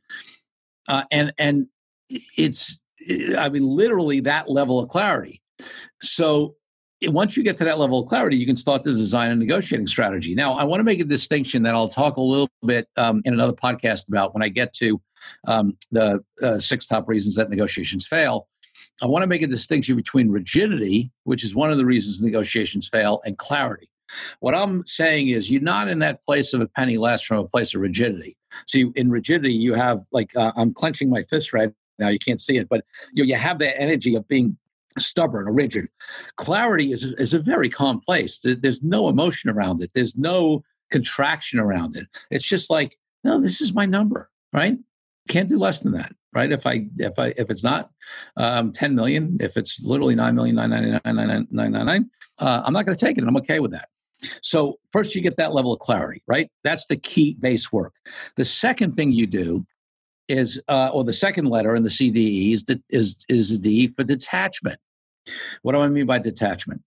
Uh, 0.88 1.04
and 1.12 1.32
and 1.38 1.68
it's, 2.38 2.80
I 3.38 3.50
mean, 3.50 3.64
literally 3.64 4.20
that 4.22 4.50
level 4.50 4.80
of 4.80 4.90
clarity. 4.90 5.42
So 6.02 6.56
once 7.08 7.36
you 7.36 7.44
get 7.44 7.58
to 7.58 7.64
that 7.64 7.80
level 7.80 8.00
of 8.00 8.08
clarity, 8.08 8.38
you 8.38 8.46
can 8.46 8.56
start 8.56 8.84
to 8.84 8.94
design 8.94 9.32
a 9.32 9.36
negotiating 9.36 9.88
strategy. 9.88 10.36
Now, 10.36 10.54
I 10.54 10.64
want 10.64 10.80
to 10.80 10.84
make 10.84 11.00
a 11.00 11.06
distinction 11.06 11.64
that 11.64 11.74
I'll 11.74 11.90
talk 11.90 12.18
a 12.18 12.22
little 12.22 12.50
bit 12.66 12.88
um, 12.98 13.22
in 13.26 13.34
another 13.34 13.54
podcast 13.54 14.08
about 14.08 14.34
when 14.34 14.44
I 14.44 14.50
get 14.50 14.74
to 14.76 15.02
um, 15.48 15.78
the 15.92 16.24
uh, 16.44 16.60
six 16.60 16.88
top 16.88 17.08
reasons 17.08 17.36
that 17.36 17.50
negotiations 17.50 18.06
fail. 18.08 18.48
I 19.02 19.08
want 19.08 19.24
to 19.24 19.28
make 19.28 19.42
a 19.42 19.48
distinction 19.48 19.96
between 19.96 20.30
rigidity, 20.30 21.12
which 21.24 21.44
is 21.44 21.56
one 21.56 21.72
of 21.72 21.78
the 21.78 21.86
reasons 21.86 22.22
negotiations 22.22 22.88
fail, 22.88 23.22
and 23.26 23.38
clarity. 23.38 23.90
What 24.40 24.54
I'm 24.54 24.86
saying 24.86 25.30
is, 25.30 25.50
you're 25.50 25.62
not 25.62 25.88
in 25.88 26.00
that 26.00 26.24
place 26.26 26.54
of 26.54 26.62
a 26.62 26.68
penny 26.68 26.98
less 26.98 27.22
from 27.22 27.40
a 27.40 27.48
place 27.48 27.74
of 27.74 27.82
rigidity. 27.82 28.36
See, 28.68 28.92
in 28.96 29.10
rigidity, 29.10 29.54
you 29.54 29.74
have 29.74 30.02
like 30.12 30.36
uh, 30.36 30.52
I'm 30.56 30.74
clenching 30.74 31.10
my 31.10 31.24
fist 31.24 31.54
right 31.54 31.72
now. 31.98 32.10
You 32.10 32.20
can't 32.20 32.42
see 32.42 32.58
it, 32.58 32.70
but 32.70 32.84
you 33.14 33.24
know, 33.24 33.28
you 33.28 33.36
have 33.36 33.60
that 33.60 33.80
energy 33.80 34.16
of 34.16 34.28
being 34.28 34.58
stubborn 34.98 35.48
or 35.48 35.54
rigid. 35.54 35.88
Clarity 36.38 36.92
is 36.92 37.04
is 37.04 37.34
a 37.34 37.40
very 37.40 37.70
calm 37.70 38.00
place. 38.00 38.40
There's 38.44 38.84
no 38.84 39.10
emotion 39.10 39.50
around 39.50 39.82
it. 39.82 39.92
There's 39.94 40.16
no 40.16 40.64
contraction 40.90 41.60
around 41.60 41.96
it. 41.96 42.08
It's 42.30 42.46
just 42.46 42.70
like, 42.70 42.98
no, 43.24 43.40
this 43.40 43.62
is 43.62 43.74
my 43.74 43.86
number, 43.86 44.30
right? 44.54 44.78
Can't 45.30 45.50
do 45.50 45.58
less 45.58 45.82
than 45.82 45.94
that 45.94 46.14
right? 46.34 46.52
If 46.52 46.66
I 46.66 46.88
if 46.98 47.18
I 47.18 47.34
if 47.38 47.50
it's 47.50 47.64
not 47.64 47.92
um, 48.38 48.72
10 48.72 48.96
million, 48.96 49.38
if 49.40 49.58
it's 49.58 49.80
literally 49.82 50.16
9 50.16 50.36
million 50.36 50.58
uh, 50.58 51.02
I'm 52.66 52.74
not 52.74 52.86
going 52.86 52.98
to 52.98 53.06
take 53.06 53.18
it. 53.18 53.24
I'm 53.24 53.38
okay 53.38 53.60
with 53.60 53.72
that. 53.72 53.90
So 54.42 54.80
first 54.92 55.16
you 55.16 55.22
get 55.22 55.38
that 55.38 55.54
level 55.54 55.74
of 55.74 55.80
clarity, 55.80 56.22
right? 56.28 56.50
That's 56.64 56.86
the 56.86 56.98
key 56.98 57.36
base 57.40 57.72
work. 57.72 57.94
The 58.36 58.46
second 58.46 58.96
thing 58.96 59.12
you 59.12 59.26
do 59.26 59.66
is, 60.32 60.62
uh, 60.68 60.90
or 60.94 61.04
the 61.04 61.14
second 61.14 61.46
letter 61.46 61.76
in 61.76 61.84
the 61.84 61.90
CDE 61.90 62.54
is, 62.54 62.64
is, 62.90 63.18
is 63.28 63.52
a 63.52 63.58
D 63.58 63.88
for 63.88 64.04
detachment. 64.04 64.80
What 65.62 65.74
do 65.74 65.80
I 65.80 65.88
mean 65.88 66.06
by 66.06 66.20
detachment? 66.20 66.82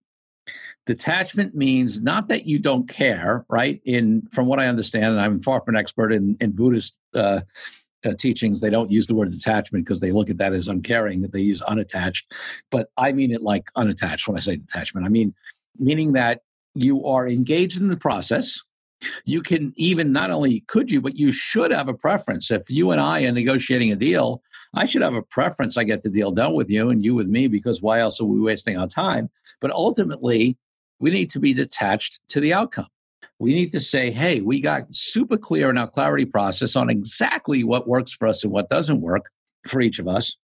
Detachment 0.86 1.54
means 1.54 2.00
not 2.00 2.28
that 2.28 2.46
you 2.46 2.58
don't 2.58 2.88
care, 2.88 3.46
right? 3.48 3.80
In 3.84 4.26
from 4.32 4.46
what 4.46 4.60
I 4.60 4.66
understand, 4.66 5.06
and 5.06 5.20
I'm 5.20 5.42
far 5.42 5.60
from 5.60 5.76
an 5.76 5.80
expert 5.80 6.12
in, 6.12 6.36
in 6.40 6.52
Buddhist 6.52 6.98
uh, 7.14 7.40
uh, 8.04 8.12
teachings, 8.18 8.60
they 8.60 8.68
don't 8.68 8.90
use 8.90 9.06
the 9.06 9.14
word 9.14 9.30
detachment 9.30 9.86
because 9.86 10.00
they 10.00 10.12
look 10.12 10.28
at 10.28 10.36
that 10.38 10.52
as 10.52 10.68
uncaring. 10.68 11.22
That 11.22 11.32
they 11.32 11.40
use 11.40 11.62
unattached, 11.62 12.30
but 12.70 12.88
I 12.98 13.12
mean 13.12 13.32
it 13.32 13.40
like 13.42 13.70
unattached 13.76 14.28
when 14.28 14.36
I 14.36 14.40
say 14.40 14.56
detachment. 14.56 15.06
I 15.06 15.08
mean 15.08 15.34
meaning 15.78 16.12
that 16.12 16.42
you 16.74 17.06
are 17.06 17.26
engaged 17.26 17.80
in 17.80 17.88
the 17.88 17.96
process. 17.96 18.60
You 19.24 19.42
can 19.42 19.72
even 19.76 20.12
not 20.12 20.30
only 20.30 20.60
could 20.66 20.90
you, 20.90 21.00
but 21.00 21.16
you 21.16 21.32
should 21.32 21.70
have 21.70 21.88
a 21.88 21.94
preference. 21.94 22.50
If 22.50 22.68
you 22.70 22.90
and 22.90 23.00
I 23.00 23.24
are 23.24 23.32
negotiating 23.32 23.92
a 23.92 23.96
deal, 23.96 24.42
I 24.74 24.84
should 24.86 25.02
have 25.02 25.14
a 25.14 25.22
preference. 25.22 25.76
I 25.76 25.84
get 25.84 26.02
the 26.02 26.10
deal 26.10 26.32
done 26.32 26.54
with 26.54 26.70
you 26.70 26.90
and 26.90 27.04
you 27.04 27.14
with 27.14 27.28
me 27.28 27.48
because 27.48 27.82
why 27.82 28.00
else 28.00 28.20
are 28.20 28.24
we 28.24 28.40
wasting 28.40 28.76
our 28.76 28.88
time? 28.88 29.30
But 29.60 29.70
ultimately, 29.70 30.56
we 30.98 31.10
need 31.10 31.30
to 31.30 31.40
be 31.40 31.54
detached 31.54 32.20
to 32.28 32.40
the 32.40 32.52
outcome. 32.52 32.88
We 33.38 33.54
need 33.54 33.72
to 33.72 33.80
say, 33.80 34.10
hey, 34.10 34.40
we 34.40 34.60
got 34.60 34.94
super 34.94 35.36
clear 35.36 35.70
in 35.70 35.78
our 35.78 35.88
clarity 35.88 36.24
process 36.24 36.76
on 36.76 36.88
exactly 36.88 37.64
what 37.64 37.88
works 37.88 38.12
for 38.12 38.26
us 38.28 38.44
and 38.44 38.52
what 38.52 38.68
doesn't 38.68 39.00
work 39.00 39.30
for 39.66 39.80
each 39.80 39.98
of 39.98 40.08
us. 40.08 40.36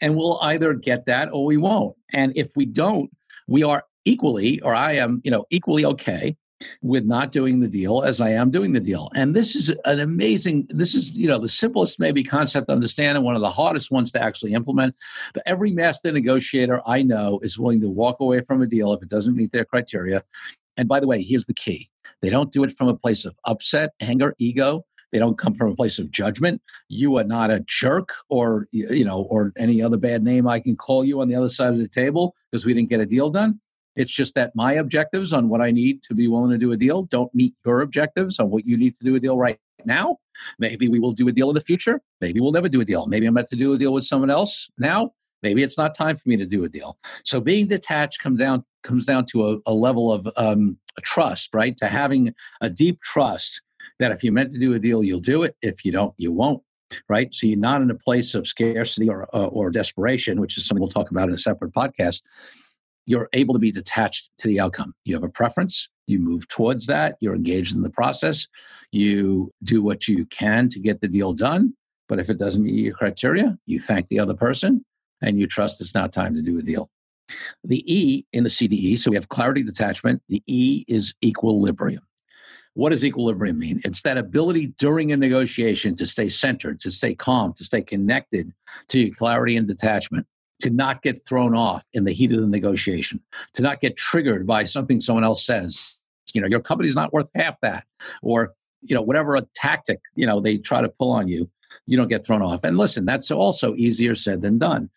And 0.00 0.16
we'll 0.16 0.38
either 0.42 0.74
get 0.74 1.06
that 1.06 1.28
or 1.32 1.44
we 1.44 1.56
won't. 1.56 1.96
And 2.12 2.32
if 2.36 2.48
we 2.56 2.66
don't, 2.66 3.10
we 3.46 3.62
are 3.62 3.84
equally, 4.04 4.60
or 4.60 4.74
I 4.74 4.92
am, 4.92 5.20
you 5.24 5.30
know, 5.30 5.44
equally 5.50 5.84
okay 5.84 6.36
with 6.82 7.04
not 7.04 7.32
doing 7.32 7.60
the 7.60 7.68
deal 7.68 8.02
as 8.02 8.20
I 8.20 8.30
am 8.30 8.50
doing 8.50 8.72
the 8.72 8.80
deal. 8.80 9.10
And 9.14 9.34
this 9.34 9.54
is 9.54 9.70
an 9.84 10.00
amazing, 10.00 10.66
this 10.70 10.94
is, 10.94 11.16
you 11.16 11.26
know, 11.26 11.38
the 11.38 11.48
simplest 11.48 11.98
maybe 11.98 12.22
concept 12.22 12.68
to 12.68 12.72
understand 12.72 13.16
and 13.16 13.24
one 13.24 13.34
of 13.34 13.40
the 13.40 13.50
hardest 13.50 13.90
ones 13.90 14.10
to 14.12 14.22
actually 14.22 14.54
implement. 14.54 14.94
But 15.34 15.42
every 15.46 15.70
master 15.70 16.12
negotiator 16.12 16.80
I 16.86 17.02
know 17.02 17.38
is 17.42 17.58
willing 17.58 17.80
to 17.82 17.88
walk 17.88 18.20
away 18.20 18.40
from 18.40 18.62
a 18.62 18.66
deal 18.66 18.92
if 18.92 19.02
it 19.02 19.10
doesn't 19.10 19.36
meet 19.36 19.52
their 19.52 19.64
criteria. 19.64 20.22
And 20.76 20.88
by 20.88 21.00
the 21.00 21.06
way, 21.06 21.22
here's 21.22 21.46
the 21.46 21.54
key. 21.54 21.90
They 22.22 22.30
don't 22.30 22.52
do 22.52 22.64
it 22.64 22.76
from 22.76 22.88
a 22.88 22.96
place 22.96 23.24
of 23.24 23.36
upset, 23.44 23.90
anger, 24.00 24.34
ego. 24.38 24.84
They 25.12 25.18
don't 25.18 25.38
come 25.38 25.54
from 25.54 25.70
a 25.70 25.76
place 25.76 25.98
of 25.98 26.10
judgment. 26.10 26.60
You 26.88 27.16
are 27.18 27.24
not 27.24 27.50
a 27.50 27.60
jerk 27.60 28.12
or, 28.28 28.66
you 28.72 29.04
know, 29.04 29.22
or 29.22 29.52
any 29.56 29.80
other 29.80 29.96
bad 29.96 30.22
name 30.22 30.48
I 30.48 30.58
can 30.58 30.76
call 30.76 31.04
you 31.04 31.20
on 31.20 31.28
the 31.28 31.36
other 31.36 31.48
side 31.48 31.72
of 31.72 31.78
the 31.78 31.88
table 31.88 32.34
because 32.50 32.66
we 32.66 32.74
didn't 32.74 32.90
get 32.90 33.00
a 33.00 33.06
deal 33.06 33.30
done 33.30 33.60
it's 33.96 34.10
just 34.10 34.34
that 34.34 34.54
my 34.54 34.74
objectives 34.74 35.32
on 35.32 35.48
what 35.48 35.60
I 35.60 35.70
need 35.70 36.02
to 36.04 36.14
be 36.14 36.28
willing 36.28 36.50
to 36.50 36.58
do 36.58 36.72
a 36.72 36.76
deal 36.76 37.02
don't 37.02 37.34
meet 37.34 37.54
your 37.64 37.80
objectives 37.80 38.38
on 38.38 38.50
what 38.50 38.66
you 38.66 38.76
need 38.76 38.94
to 38.96 39.04
do 39.04 39.14
a 39.14 39.20
deal 39.20 39.36
right 39.36 39.58
now. 39.84 40.18
Maybe 40.58 40.88
we 40.88 41.00
will 41.00 41.12
do 41.12 41.28
a 41.28 41.32
deal 41.32 41.48
in 41.48 41.54
the 41.54 41.60
future. 41.60 42.00
Maybe 42.20 42.40
we'll 42.40 42.52
never 42.52 42.68
do 42.68 42.80
a 42.80 42.84
deal. 42.84 43.06
Maybe 43.06 43.26
I'm 43.26 43.36
about 43.36 43.50
to 43.50 43.56
do 43.56 43.72
a 43.72 43.78
deal 43.78 43.92
with 43.92 44.04
someone 44.04 44.30
else 44.30 44.68
now. 44.78 45.12
Maybe 45.42 45.62
it's 45.62 45.78
not 45.78 45.94
time 45.94 46.16
for 46.16 46.28
me 46.28 46.36
to 46.36 46.46
do 46.46 46.64
a 46.64 46.68
deal. 46.68 46.98
So 47.24 47.40
being 47.40 47.66
detached 47.66 48.20
comes 48.20 48.38
down 48.38 48.64
comes 48.82 49.04
down 49.04 49.26
to 49.26 49.48
a, 49.48 49.58
a 49.66 49.72
level 49.72 50.12
of 50.12 50.28
um, 50.36 50.78
trust, 51.02 51.50
right? 51.52 51.76
To 51.78 51.88
having 51.88 52.34
a 52.60 52.70
deep 52.70 53.00
trust 53.02 53.62
that 53.98 54.12
if 54.12 54.22
you're 54.22 54.32
meant 54.32 54.52
to 54.52 54.58
do 54.58 54.74
a 54.74 54.78
deal, 54.78 55.02
you'll 55.02 55.20
do 55.20 55.42
it. 55.42 55.56
If 55.62 55.84
you 55.84 55.92
don't, 55.92 56.14
you 56.16 56.32
won't. 56.32 56.62
Right. 57.08 57.34
So 57.34 57.48
you're 57.48 57.58
not 57.58 57.82
in 57.82 57.90
a 57.90 57.96
place 57.96 58.34
of 58.34 58.46
scarcity 58.46 59.08
or 59.08 59.24
uh, 59.34 59.46
or 59.46 59.70
desperation, 59.70 60.40
which 60.40 60.56
is 60.56 60.66
something 60.66 60.80
we'll 60.80 60.88
talk 60.88 61.10
about 61.10 61.28
in 61.28 61.34
a 61.34 61.38
separate 61.38 61.72
podcast. 61.72 62.22
You're 63.06 63.28
able 63.32 63.54
to 63.54 63.60
be 63.60 63.70
detached 63.70 64.30
to 64.38 64.48
the 64.48 64.60
outcome. 64.60 64.94
You 65.04 65.14
have 65.14 65.24
a 65.24 65.28
preference. 65.28 65.88
You 66.06 66.18
move 66.18 66.46
towards 66.48 66.86
that. 66.86 67.16
You're 67.20 67.34
engaged 67.34 67.74
in 67.74 67.82
the 67.82 67.90
process. 67.90 68.46
You 68.92 69.52
do 69.62 69.82
what 69.82 70.06
you 70.06 70.26
can 70.26 70.68
to 70.70 70.78
get 70.78 71.00
the 71.00 71.08
deal 71.08 71.32
done. 71.32 71.74
But 72.08 72.20
if 72.20 72.30
it 72.30 72.38
doesn't 72.38 72.62
meet 72.62 72.74
your 72.74 72.94
criteria, 72.94 73.56
you 73.66 73.80
thank 73.80 74.08
the 74.08 74.20
other 74.20 74.34
person 74.34 74.84
and 75.22 75.38
you 75.40 75.46
trust 75.46 75.80
it's 75.80 75.94
not 75.94 76.12
time 76.12 76.34
to 76.34 76.42
do 76.42 76.58
a 76.58 76.62
deal. 76.62 76.90
The 77.64 77.82
E 77.92 78.24
in 78.32 78.44
the 78.44 78.50
CDE, 78.50 78.98
so 78.98 79.10
we 79.10 79.16
have 79.16 79.28
clarity 79.28 79.62
detachment. 79.62 80.22
The 80.28 80.42
E 80.46 80.84
is 80.86 81.14
equilibrium. 81.24 82.02
What 82.74 82.90
does 82.90 83.04
equilibrium 83.04 83.58
mean? 83.58 83.80
It's 83.84 84.02
that 84.02 84.18
ability 84.18 84.66
during 84.78 85.10
a 85.10 85.16
negotiation 85.16 85.94
to 85.96 86.06
stay 86.06 86.28
centered, 86.28 86.78
to 86.80 86.90
stay 86.90 87.14
calm, 87.14 87.54
to 87.54 87.64
stay 87.64 87.82
connected 87.82 88.52
to 88.88 89.00
your 89.00 89.14
clarity 89.14 89.56
and 89.56 89.66
detachment, 89.66 90.26
to 90.60 90.70
not 90.70 91.02
get 91.02 91.26
thrown 91.26 91.54
off 91.54 91.84
in 91.92 92.04
the 92.04 92.12
heat 92.12 92.32
of 92.32 92.40
the 92.40 92.46
negotiation, 92.46 93.20
to 93.54 93.62
not 93.62 93.80
get 93.80 93.96
triggered 93.96 94.46
by 94.46 94.64
something 94.64 95.00
someone 95.00 95.24
else 95.24 95.44
says. 95.44 95.98
You 96.32 96.40
know, 96.40 96.48
your 96.48 96.60
company's 96.60 96.96
not 96.96 97.12
worth 97.12 97.30
half 97.34 97.60
that, 97.60 97.84
or 98.22 98.54
you 98.82 98.94
know, 98.94 99.02
whatever 99.02 99.36
a 99.36 99.42
tactic 99.54 100.00
you 100.14 100.26
know 100.26 100.40
they 100.40 100.58
try 100.58 100.80
to 100.80 100.88
pull 100.88 101.12
on 101.12 101.28
you 101.28 101.50
you 101.86 101.96
don't 101.96 102.08
get 102.08 102.24
thrown 102.24 102.42
off. 102.42 102.64
And 102.64 102.78
listen, 102.78 103.04
that's 103.04 103.30
also 103.30 103.74
easier 103.74 104.14
said 104.14 104.42
than 104.42 104.58
done. 104.58 104.90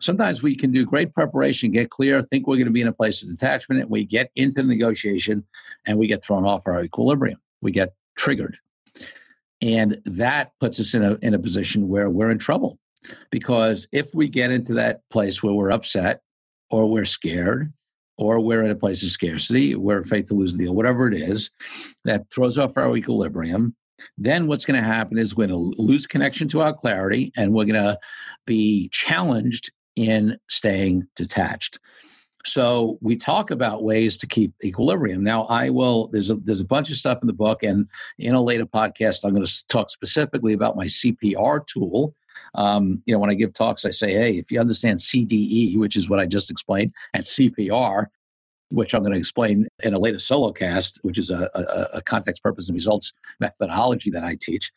Sometimes 0.00 0.42
we 0.42 0.56
can 0.56 0.70
do 0.70 0.84
great 0.84 1.14
preparation, 1.14 1.70
get 1.70 1.90
clear, 1.90 2.22
think 2.22 2.46
we're 2.46 2.56
going 2.56 2.66
to 2.66 2.72
be 2.72 2.80
in 2.80 2.88
a 2.88 2.92
place 2.92 3.22
of 3.22 3.28
detachment, 3.28 3.80
and 3.80 3.90
we 3.90 4.04
get 4.04 4.30
into 4.36 4.56
the 4.56 4.64
negotiation 4.64 5.44
and 5.86 5.98
we 5.98 6.06
get 6.06 6.22
thrown 6.22 6.44
off 6.44 6.66
our 6.66 6.82
equilibrium. 6.82 7.40
We 7.60 7.70
get 7.72 7.94
triggered. 8.16 8.58
And 9.62 10.00
that 10.04 10.52
puts 10.60 10.78
us 10.78 10.94
in 10.94 11.02
a, 11.02 11.14
in 11.22 11.34
a 11.34 11.38
position 11.38 11.88
where 11.88 12.10
we're 12.10 12.30
in 12.30 12.38
trouble. 12.38 12.78
Because 13.30 13.86
if 13.92 14.14
we 14.14 14.28
get 14.28 14.50
into 14.50 14.74
that 14.74 15.00
place 15.10 15.42
where 15.42 15.54
we're 15.54 15.70
upset 15.70 16.20
or 16.70 16.86
we're 16.86 17.04
scared 17.04 17.72
or 18.18 18.40
we're 18.40 18.64
in 18.64 18.70
a 18.70 18.76
place 18.76 19.02
of 19.02 19.10
scarcity, 19.10 19.74
we're 19.74 20.00
afraid 20.00 20.26
to 20.26 20.34
lose 20.34 20.52
the 20.52 20.64
deal, 20.64 20.74
whatever 20.74 21.08
it 21.08 21.14
is, 21.14 21.50
that 22.04 22.30
throws 22.30 22.58
off 22.58 22.76
our 22.76 22.96
equilibrium 22.96 23.74
then 24.18 24.46
what's 24.46 24.64
going 24.64 24.80
to 24.80 24.86
happen 24.86 25.18
is 25.18 25.36
we're 25.36 25.46
going 25.46 25.74
to 25.74 25.82
lose 25.82 26.06
connection 26.06 26.48
to 26.48 26.60
our 26.60 26.74
clarity 26.74 27.32
and 27.36 27.52
we're 27.52 27.64
going 27.64 27.82
to 27.82 27.98
be 28.46 28.88
challenged 28.90 29.70
in 29.96 30.38
staying 30.48 31.06
detached. 31.16 31.78
So 32.44 32.98
we 33.00 33.16
talk 33.16 33.50
about 33.50 33.82
ways 33.82 34.16
to 34.18 34.26
keep 34.26 34.52
equilibrium. 34.62 35.24
Now 35.24 35.44
I 35.46 35.70
will 35.70 36.08
there's 36.08 36.30
a 36.30 36.36
there's 36.36 36.60
a 36.60 36.64
bunch 36.64 36.90
of 36.90 36.96
stuff 36.96 37.18
in 37.20 37.26
the 37.26 37.32
book 37.32 37.64
and 37.64 37.88
in 38.18 38.36
a 38.36 38.42
later 38.42 38.66
podcast 38.66 39.24
I'm 39.24 39.34
going 39.34 39.44
to 39.44 39.66
talk 39.68 39.90
specifically 39.90 40.52
about 40.52 40.76
my 40.76 40.84
CPR 40.84 41.66
tool. 41.66 42.14
Um, 42.56 43.02
you 43.06 43.14
know, 43.14 43.18
when 43.18 43.30
I 43.30 43.34
give 43.34 43.52
talks, 43.52 43.84
I 43.84 43.90
say, 43.90 44.12
hey, 44.12 44.38
if 44.38 44.50
you 44.50 44.60
understand 44.60 44.98
CDE, 44.98 45.78
which 45.78 45.96
is 45.96 46.08
what 46.08 46.18
I 46.18 46.26
just 46.26 46.50
explained, 46.50 46.92
and 47.14 47.22
CPR, 47.22 48.06
which 48.70 48.94
I'm 48.94 49.02
going 49.02 49.12
to 49.12 49.18
explain 49.18 49.68
in 49.82 49.94
a 49.94 49.98
later 49.98 50.18
solo 50.18 50.52
cast, 50.52 50.98
which 51.02 51.18
is 51.18 51.30
a, 51.30 51.48
a, 51.54 51.98
a 51.98 52.02
context, 52.02 52.42
purpose, 52.42 52.68
and 52.68 52.74
results 52.74 53.12
methodology 53.38 54.10
that 54.10 54.24
I 54.24 54.36
teach. 54.40 54.72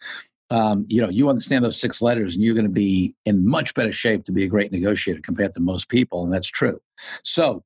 Um, 0.52 0.86
you 0.88 1.02
know, 1.02 1.10
you 1.10 1.30
understand 1.30 1.64
those 1.64 1.80
six 1.80 2.02
letters, 2.02 2.36
and 2.36 2.44
you're 2.44 2.56
going 2.56 2.66
to 2.66 2.72
be 2.72 3.16
in 3.26 3.48
much 3.48 3.74
better 3.74 3.92
shape 3.92 4.24
to 4.26 4.32
be 4.32 4.44
a 4.44 4.48
great 4.48 4.72
negotiator 4.72 5.22
compared 5.22 5.54
to 5.54 5.60
most 5.60 5.90
people, 5.90 6.24
and 6.24 6.34
that's 6.34 6.48
true. 6.48 6.80
So, 7.24 7.64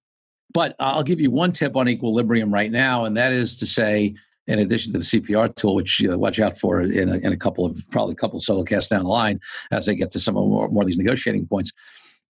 but 0.53 0.75
I'll 0.79 1.03
give 1.03 1.19
you 1.19 1.31
one 1.31 1.51
tip 1.51 1.75
on 1.75 1.87
equilibrium 1.87 2.53
right 2.53 2.71
now, 2.71 3.05
and 3.05 3.17
that 3.17 3.33
is 3.33 3.57
to 3.59 3.65
say, 3.65 4.15
in 4.47 4.59
addition 4.59 4.91
to 4.91 4.97
the 4.97 5.03
CPR 5.03 5.55
tool, 5.55 5.75
which 5.75 5.99
you 5.99 6.09
know, 6.09 6.17
watch 6.17 6.39
out 6.39 6.57
for 6.57 6.81
in 6.81 7.09
a, 7.09 7.17
in 7.17 7.31
a 7.31 7.37
couple 7.37 7.65
of 7.65 7.79
probably 7.91 8.13
a 8.13 8.15
couple 8.15 8.37
of 8.37 8.43
solo 8.43 8.63
casts 8.63 8.89
down 8.89 9.03
the 9.03 9.09
line 9.09 9.39
as 9.71 9.85
they 9.85 9.95
get 9.95 10.11
to 10.11 10.19
some 10.19 10.35
more, 10.35 10.67
more 10.69 10.83
of 10.83 10.87
these 10.87 10.97
negotiating 10.97 11.47
points. 11.47 11.71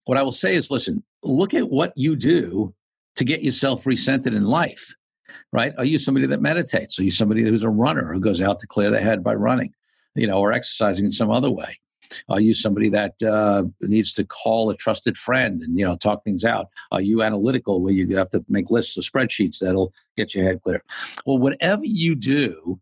What 0.05 0.17
I 0.17 0.22
will 0.22 0.32
say 0.32 0.55
is, 0.55 0.70
listen, 0.70 1.03
look 1.24 1.53
at 1.53 1.70
what 1.70 1.93
you 1.96 2.15
do 2.15 2.74
to 3.15 3.24
get 3.24 3.41
yourself 3.41 3.86
recentered 3.86 4.36
in 4.36 4.43
life, 4.43 4.93
right? 5.51 5.74
Are 5.77 5.86
you 5.86 5.98
somebody 5.98 6.27
that 6.27 6.41
meditates? 6.41 7.00
Are 7.00 7.03
you 7.03 7.12
somebody 7.12 7.43
who's 7.43 7.63
a 7.63 7.70
runner 7.70 8.13
who 8.13 8.20
goes 8.20 8.41
out 8.41 8.60
to 8.60 8.67
clear 8.67 8.91
the 8.91 9.00
head 9.00 9.24
by 9.24 9.34
running, 9.34 9.74
you 10.15 10.27
know, 10.27 10.39
or 10.39 10.51
exercising 10.51 11.05
in 11.05 11.12
some 11.12 11.32
other 11.32 11.50
way? 11.50 11.77
Are 12.30 12.40
you 12.40 12.54
somebody 12.54 12.90
that 12.90 13.22
uh, 13.24 13.64
needs 13.82 14.12
to 14.14 14.24
call 14.24 14.70
a 14.70 14.76
trusted 14.76 15.18
friend 15.18 15.62
and 15.62 15.78
you 15.78 15.86
know 15.86 15.96
talk 15.96 16.24
things 16.24 16.44
out? 16.44 16.68
Are 16.92 17.02
you 17.02 17.22
analytical 17.22 17.82
where 17.82 17.94
you 17.94 18.16
have 18.18 18.30
to 18.32 18.44
make 18.50 18.70
lists 18.70 18.98
of 18.98 19.04
spreadsheets 19.04 19.60
that'll 19.60 19.94
get 20.16 20.34
your 20.36 20.44
head 20.44 20.62
clear? 20.62 20.84
Well, 21.26 21.38
whatever 21.38 21.86
you 21.86 22.16
do 22.16 22.80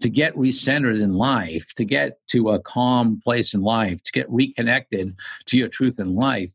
to 0.00 0.08
get 0.08 0.34
recentered 0.34 1.00
in 1.00 1.14
life, 1.14 1.72
to 1.76 1.84
get 1.84 2.18
to 2.28 2.50
a 2.50 2.58
calm 2.58 3.20
place 3.22 3.54
in 3.54 3.62
life, 3.62 4.02
to 4.02 4.12
get 4.12 4.26
reconnected 4.28 5.14
to 5.46 5.56
your 5.56 5.68
truth 5.68 6.00
in 6.00 6.14
life, 6.14 6.52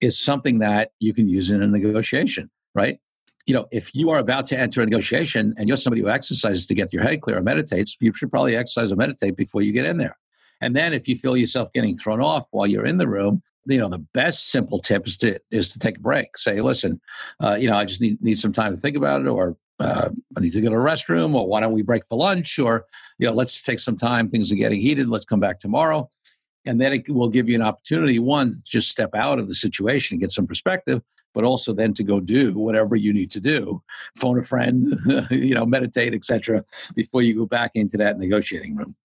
is 0.00 0.18
something 0.18 0.58
that 0.58 0.90
you 1.00 1.14
can 1.14 1.28
use 1.28 1.50
in 1.50 1.62
a 1.62 1.66
negotiation 1.66 2.50
right? 2.76 3.00
You 3.46 3.54
know, 3.54 3.66
if 3.72 3.92
you 3.94 4.10
are 4.10 4.18
about 4.18 4.46
to 4.46 4.58
enter 4.58 4.82
a 4.82 4.84
negotiation 4.84 5.54
and 5.56 5.66
you're 5.66 5.76
somebody 5.76 6.02
who 6.02 6.08
exercises 6.08 6.66
to 6.66 6.74
get 6.74 6.92
your 6.92 7.02
head 7.02 7.22
clear 7.22 7.38
or 7.38 7.42
meditates, 7.42 7.96
you 8.00 8.12
should 8.12 8.30
probably 8.30 8.54
exercise 8.54 8.92
or 8.92 8.96
meditate 8.96 9.36
before 9.36 9.62
you 9.62 9.72
get 9.72 9.86
in 9.86 9.96
there. 9.96 10.16
And 10.60 10.74
then 10.74 10.92
if 10.92 11.08
you 11.08 11.16
feel 11.16 11.36
yourself 11.36 11.72
getting 11.72 11.96
thrown 11.96 12.20
off 12.20 12.46
while 12.50 12.66
you're 12.66 12.86
in 12.86 12.98
the 12.98 13.08
room, 13.08 13.42
you 13.66 13.78
know, 13.78 13.88
the 13.88 13.98
best 13.98 14.50
simple 14.50 14.78
tip 14.78 15.06
is 15.06 15.16
to 15.18 15.38
is 15.50 15.72
to 15.72 15.78
take 15.78 15.98
a 15.98 16.00
break. 16.00 16.38
Say, 16.38 16.60
listen, 16.60 17.00
uh, 17.42 17.54
you 17.54 17.68
know, 17.68 17.76
I 17.76 17.84
just 17.84 18.00
need 18.00 18.22
need 18.22 18.38
some 18.38 18.52
time 18.52 18.72
to 18.72 18.78
think 18.78 18.96
about 18.96 19.22
it, 19.22 19.26
or 19.26 19.56
uh, 19.80 20.10
I 20.36 20.40
need 20.40 20.52
to 20.52 20.60
go 20.60 20.70
to 20.70 20.76
a 20.76 20.78
restroom, 20.78 21.34
or 21.34 21.46
why 21.48 21.60
don't 21.60 21.72
we 21.72 21.82
break 21.82 22.04
for 22.08 22.16
lunch, 22.16 22.58
or 22.58 22.86
you 23.18 23.26
know, 23.26 23.34
let's 23.34 23.62
take 23.62 23.80
some 23.80 23.96
time. 23.96 24.28
Things 24.28 24.52
are 24.52 24.56
getting 24.56 24.80
heated. 24.80 25.08
Let's 25.08 25.24
come 25.24 25.40
back 25.40 25.58
tomorrow, 25.58 26.08
and 26.64 26.80
then 26.80 26.92
it 26.92 27.08
will 27.08 27.28
give 27.28 27.48
you 27.48 27.56
an 27.56 27.62
opportunity. 27.62 28.18
One, 28.18 28.52
to 28.52 28.62
just 28.62 28.88
step 28.88 29.10
out 29.14 29.38
of 29.38 29.48
the 29.48 29.54
situation 29.54 30.14
and 30.14 30.20
get 30.20 30.30
some 30.30 30.46
perspective, 30.46 31.02
but 31.34 31.44
also 31.44 31.74
then 31.74 31.92
to 31.94 32.02
go 32.02 32.18
do 32.18 32.54
whatever 32.54 32.96
you 32.96 33.12
need 33.12 33.30
to 33.30 33.40
do 33.40 33.82
phone 34.18 34.38
a 34.38 34.42
friend 34.42 34.98
you 35.30 35.54
know 35.54 35.66
meditate 35.66 36.14
etc 36.14 36.64
before 36.94 37.20
you 37.22 37.36
go 37.36 37.46
back 37.46 37.72
into 37.74 37.96
that 37.96 38.18
negotiating 38.18 38.74
room 38.74 38.96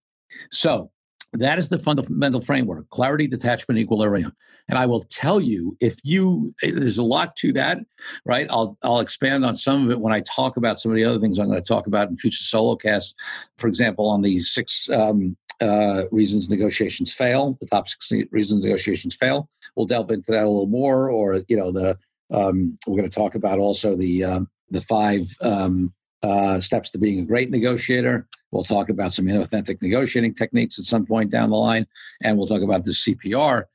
so 0.49 0.89
that 1.33 1.57
is 1.57 1.69
the 1.69 1.79
fundamental 1.79 2.41
framework 2.41 2.89
clarity 2.89 3.27
detachment 3.27 3.79
equilibrium. 3.79 4.33
And 4.69 4.77
i 4.77 4.85
will 4.85 5.03
tell 5.03 5.39
you 5.41 5.75
if 5.79 5.95
you 6.03 6.53
there's 6.61 6.97
a 6.97 7.03
lot 7.03 7.35
to 7.37 7.53
that 7.53 7.79
right? 8.25 8.47
I'll 8.49 8.77
i'll 8.83 8.99
expand 8.99 9.45
on 9.45 9.55
some 9.55 9.85
of 9.85 9.91
it 9.91 9.99
when 9.99 10.13
i 10.13 10.21
talk 10.21 10.57
about 10.57 10.79
some 10.79 10.91
of 10.91 10.95
the 10.95 11.05
other 11.05 11.19
things 11.19 11.39
i'm 11.39 11.47
going 11.47 11.61
to 11.61 11.67
talk 11.67 11.87
about 11.87 12.09
in 12.09 12.17
future 12.17 12.43
solo 12.43 12.75
casts. 12.75 13.13
For 13.57 13.67
example 13.67 14.09
on 14.09 14.21
the 14.21 14.39
six 14.39 14.89
um, 14.89 15.37
uh, 15.61 16.05
reasons 16.11 16.49
negotiations 16.49 17.13
fail 17.13 17.57
the 17.59 17.67
top 17.67 17.87
six 17.87 18.11
reasons 18.31 18.65
negotiations 18.65 19.15
fail. 19.15 19.47
We'll 19.75 19.85
delve 19.85 20.11
into 20.11 20.31
that 20.31 20.45
a 20.45 20.49
little 20.49 20.67
more 20.67 21.09
or 21.09 21.41
you 21.47 21.57
know 21.57 21.71
the 21.71 21.97
um, 22.33 22.77
we're 22.87 22.97
going 22.97 23.09
to 23.09 23.15
talk 23.15 23.35
about 23.35 23.59
also 23.59 23.95
the 23.95 24.23
um, 24.23 24.49
the 24.69 24.81
five 24.81 25.27
um, 25.41 25.93
uh, 26.23 26.59
steps 26.59 26.91
to 26.91 26.97
being 26.97 27.19
a 27.19 27.25
great 27.25 27.49
negotiator. 27.49 28.27
We'll 28.51 28.63
talk 28.63 28.89
about 28.89 29.13
some 29.13 29.27
authentic 29.29 29.81
negotiating 29.81 30.33
techniques 30.33 30.77
at 30.77 30.85
some 30.85 31.05
point 31.05 31.31
down 31.31 31.49
the 31.49 31.57
line, 31.57 31.87
and 32.23 32.37
we'll 32.37 32.47
talk 32.47 32.61
about 32.61 32.85
the 32.85 32.91
CPR 32.91 33.65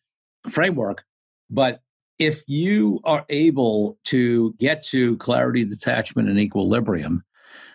framework. 0.49 1.05
But 1.51 1.81
if 2.19 2.43
you 2.47 3.01
are 3.05 3.25
able 3.29 3.99
to 4.05 4.55
get 4.55 4.83
to 4.87 5.17
clarity, 5.19 5.65
detachment, 5.65 6.29
and 6.29 6.39
equilibrium, 6.39 7.25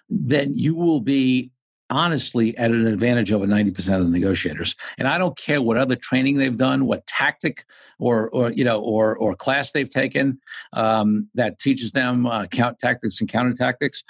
then 0.09 0.55
you 0.55 0.75
will 0.75 1.01
be 1.01 1.51
honestly 1.91 2.57
at 2.57 2.71
an 2.71 2.87
advantage 2.87 3.31
over 3.31 3.45
90% 3.45 3.99
of 3.99 4.05
the 4.05 4.09
negotiators. 4.11 4.75
And 4.97 5.07
I 5.07 5.17
don't 5.17 5.37
care 5.37 5.61
what 5.61 5.77
other 5.77 5.95
training 5.95 6.37
they've 6.37 6.57
done, 6.57 6.85
what 6.85 7.05
tactic 7.05 7.65
or, 7.99 8.29
or 8.29 8.51
you 8.51 8.63
know, 8.63 8.81
or, 8.81 9.15
or 9.17 9.35
class 9.35 9.71
they've 9.71 9.89
taken 9.89 10.39
um, 10.73 11.27
that 11.35 11.59
teaches 11.59 11.91
them 11.91 12.25
uh, 12.25 12.47
count 12.47 12.79
tactics 12.79 13.19
and 13.19 13.29
counter 13.29 13.53
tactics, 13.53 14.03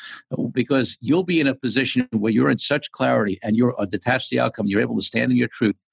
because 0.51 0.97
you'll 1.01 1.23
be 1.23 1.41
in 1.41 1.47
a 1.47 1.55
position 1.55 2.07
where 2.11 2.31
you're 2.31 2.49
in 2.49 2.57
such 2.57 2.91
clarity 2.91 3.39
and 3.43 3.57
you're 3.57 3.79
uh, 3.81 3.85
detached 3.85 4.29
to 4.29 4.35
the 4.35 4.39
outcome. 4.39 4.67
You're 4.67 4.81
able 4.81 4.95
to 4.95 5.01
stand 5.01 5.31
in 5.31 5.37
your 5.37 5.49
truth 5.49 5.83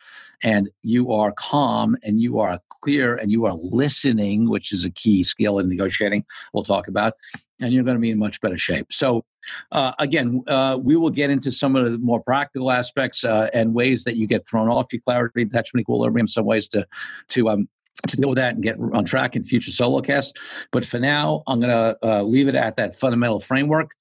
and 0.42 0.68
you 0.82 1.12
are 1.12 1.32
calm 1.32 1.96
and 2.02 2.20
you 2.20 2.38
are 2.38 2.60
clear 2.82 3.16
and 3.16 3.30
you 3.30 3.46
are 3.46 3.54
listening, 3.54 4.48
which 4.48 4.72
is 4.72 4.84
a 4.84 4.90
key 4.90 5.24
skill 5.24 5.58
in 5.58 5.68
negotiating, 5.68 6.24
we'll 6.52 6.64
talk 6.64 6.88
about, 6.88 7.14
and 7.60 7.72
you're 7.72 7.84
going 7.84 7.96
to 7.96 8.00
be 8.00 8.10
in 8.10 8.18
much 8.18 8.40
better 8.40 8.58
shape. 8.58 8.92
So, 8.92 9.24
uh, 9.72 9.92
again, 9.98 10.42
uh, 10.46 10.78
we 10.80 10.96
will 10.96 11.10
get 11.10 11.30
into 11.30 11.50
some 11.50 11.74
of 11.74 11.90
the 11.90 11.98
more 11.98 12.22
practical 12.22 12.70
aspects 12.70 13.24
uh, 13.24 13.50
and 13.54 13.74
ways 13.74 14.04
that 14.04 14.16
you 14.16 14.26
get 14.26 14.46
thrown 14.46 14.68
off 14.68 14.92
your 14.92 15.02
clarity, 15.02 15.44
detachment, 15.44 15.82
equilibrium, 15.82 16.26
some 16.26 16.44
ways 16.44 16.68
to 16.68 16.86
to 17.28 17.48
um, 17.48 17.68
to 18.06 18.16
deal 18.16 18.28
with 18.28 18.36
that 18.36 18.54
and 18.54 18.62
get 18.62 18.78
on 18.78 19.04
track 19.04 19.34
in 19.34 19.42
future 19.44 19.72
solo 19.72 20.00
casts. 20.00 20.32
But 20.70 20.84
for 20.84 20.98
now, 20.98 21.42
I'm 21.46 21.60
going 21.60 21.70
to 21.70 21.98
uh, 22.02 22.22
leave 22.22 22.48
it 22.48 22.54
at 22.54 22.76
that 22.76 22.94
fundamental 22.94 23.40
framework. 23.40 23.92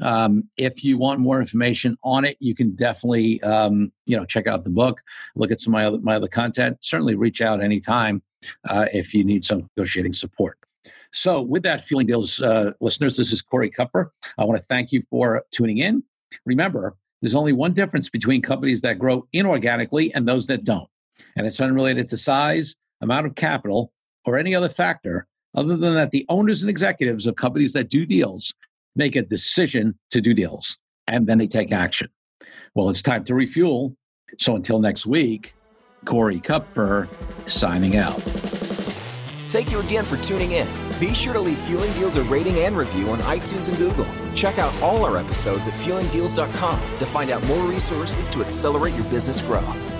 Um, 0.00 0.44
if 0.56 0.84
you 0.84 0.98
want 0.98 1.20
more 1.20 1.40
information 1.40 1.96
on 2.04 2.24
it, 2.24 2.36
you 2.38 2.54
can 2.54 2.74
definitely 2.74 3.42
um, 3.42 3.92
you 4.04 4.16
know 4.16 4.24
check 4.24 4.46
out 4.46 4.64
the 4.64 4.70
book, 4.70 5.02
look 5.34 5.50
at 5.50 5.60
some 5.60 5.74
of 5.74 5.78
my 5.78 5.84
other, 5.86 5.98
my 5.98 6.16
other 6.16 6.28
content. 6.28 6.78
Certainly, 6.80 7.14
reach 7.14 7.40
out 7.40 7.62
anytime 7.62 8.22
uh, 8.68 8.86
if 8.92 9.14
you 9.14 9.24
need 9.24 9.44
some 9.44 9.68
negotiating 9.76 10.12
support. 10.12 10.58
So, 11.12 11.40
with 11.40 11.62
that, 11.62 11.80
Fueling 11.80 12.06
Deals 12.06 12.42
uh, 12.42 12.72
listeners, 12.80 13.16
this 13.16 13.32
is 13.32 13.40
Corey 13.40 13.70
Kupfer. 13.70 14.10
I 14.36 14.44
want 14.44 14.60
to 14.60 14.66
thank 14.66 14.92
you 14.92 15.02
for 15.08 15.44
tuning 15.50 15.78
in. 15.78 16.02
Remember, 16.44 16.94
there's 17.22 17.34
only 17.34 17.54
one 17.54 17.72
difference 17.72 18.10
between 18.10 18.42
companies 18.42 18.82
that 18.82 18.98
grow 18.98 19.26
inorganically 19.34 20.10
and 20.14 20.28
those 20.28 20.46
that 20.48 20.64
don't, 20.64 20.88
and 21.36 21.46
it's 21.46 21.60
unrelated 21.60 22.08
to 22.10 22.18
size 22.18 22.74
amount 23.00 23.26
of 23.26 23.34
capital, 23.34 23.92
or 24.24 24.36
any 24.36 24.54
other 24.54 24.68
factor 24.68 25.26
other 25.54 25.76
than 25.76 25.94
that 25.94 26.10
the 26.10 26.26
owners 26.28 26.62
and 26.62 26.68
executives 26.68 27.26
of 27.26 27.36
companies 27.36 27.72
that 27.72 27.88
do 27.88 28.04
deals 28.04 28.52
make 28.94 29.16
a 29.16 29.22
decision 29.22 29.98
to 30.10 30.20
do 30.20 30.34
deals 30.34 30.78
and 31.06 31.26
then 31.26 31.38
they 31.38 31.46
take 31.46 31.72
action. 31.72 32.08
Well, 32.74 32.90
it's 32.90 33.02
time 33.02 33.24
to 33.24 33.34
refuel. 33.34 33.96
So 34.38 34.56
until 34.56 34.80
next 34.80 35.06
week, 35.06 35.54
Corey 36.04 36.40
Kupfer 36.40 37.08
signing 37.46 37.96
out. 37.96 38.20
Thank 39.48 39.70
you 39.70 39.80
again 39.80 40.04
for 40.04 40.16
tuning 40.18 40.52
in. 40.52 40.68
Be 40.98 41.14
sure 41.14 41.32
to 41.32 41.40
leave 41.40 41.58
Fueling 41.58 41.92
Deals 41.92 42.16
a 42.16 42.22
rating 42.24 42.58
and 42.58 42.76
review 42.76 43.10
on 43.10 43.18
iTunes 43.20 43.68
and 43.68 43.78
Google. 43.78 44.06
Check 44.34 44.58
out 44.58 44.74
all 44.82 45.04
our 45.04 45.16
episodes 45.16 45.68
at 45.68 45.74
fuelingdeals.com 45.74 46.98
to 46.98 47.06
find 47.06 47.30
out 47.30 47.44
more 47.46 47.64
resources 47.64 48.28
to 48.28 48.42
accelerate 48.42 48.94
your 48.94 49.04
business 49.04 49.40
growth. 49.40 49.95